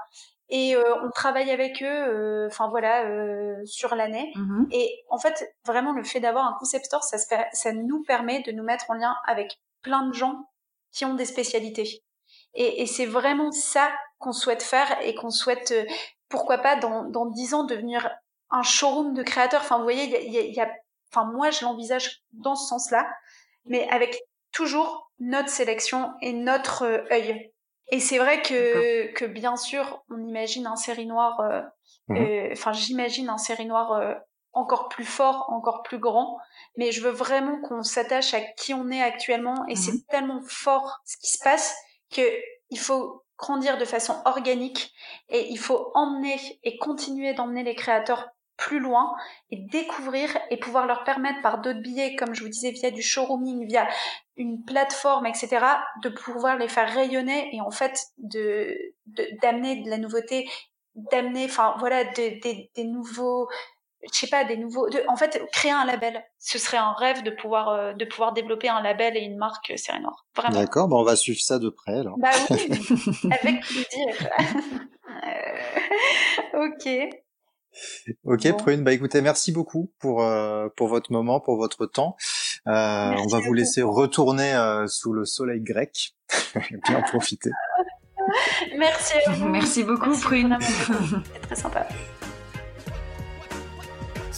[0.51, 3.05] Et euh, on travaille avec eux, enfin voilà,
[3.65, 4.31] sur l'année.
[4.35, 4.67] Mm-hmm.
[4.71, 7.17] Et en fait, vraiment, le fait d'avoir un concept store, ça,
[7.51, 10.49] ça nous permet de nous mettre en lien avec plein de gens
[10.91, 12.03] qui ont des spécialités.
[12.53, 15.85] Et, et c'est vraiment ça qu'on souhaite faire et qu'on souhaite, euh,
[16.27, 18.09] pourquoi pas, dans, dans 10 ans, devenir
[18.49, 19.61] un showroom de créateurs.
[19.61, 20.69] Enfin, vous voyez, il y a, y a,
[21.11, 23.07] enfin, moi, je l'envisage dans ce sens-là,
[23.65, 24.21] mais avec
[24.51, 27.51] toujours notre sélection et notre euh, œil.
[27.91, 31.61] Et c'est vrai que, que bien sûr, on imagine un série noire, euh,
[32.09, 34.19] mmh enfin, j'imagine un série noire
[34.53, 36.37] encore plus fort, encore plus grand,
[36.77, 40.41] mais je veux vraiment qu'on s'attache à qui on est actuellement et mmh c'est tellement
[40.47, 41.75] fort ce qui se passe
[42.09, 44.93] qu'il faut grandir de façon organique
[45.29, 49.15] et il faut emmener et continuer d'emmener les créateurs plus loin
[49.51, 53.01] et découvrir et pouvoir leur permettre par d'autres billets, comme je vous disais, via du
[53.01, 53.87] showrooming, via
[54.35, 55.65] une plateforme, etc.,
[56.03, 58.75] de pouvoir les faire rayonner et en fait de
[59.41, 60.49] d'amener de, la nouveauté,
[60.95, 63.47] d'amener, enfin voilà, des nouveaux
[64.03, 67.23] je sais pas des nouveaux de, en fait créer un label ce serait un rêve
[67.23, 70.87] de pouvoir euh, de pouvoir développer un label et une marque Série Noire vraiment d'accord
[70.87, 72.57] bah on va suivre ça de près alors bah oui
[73.41, 74.29] avec plaisir
[76.53, 77.09] euh, ok
[78.25, 82.17] Ok Prune, bah écoutez, merci beaucoup pour euh, pour votre moment, pour votre temps.
[82.65, 84.53] on va vous laisser retourner
[84.87, 86.15] sous le soleil grec,
[86.87, 87.51] bien profiter.
[88.75, 89.13] merci.
[89.45, 90.57] Merci beaucoup Prune.
[90.59, 91.87] C'est très sympa.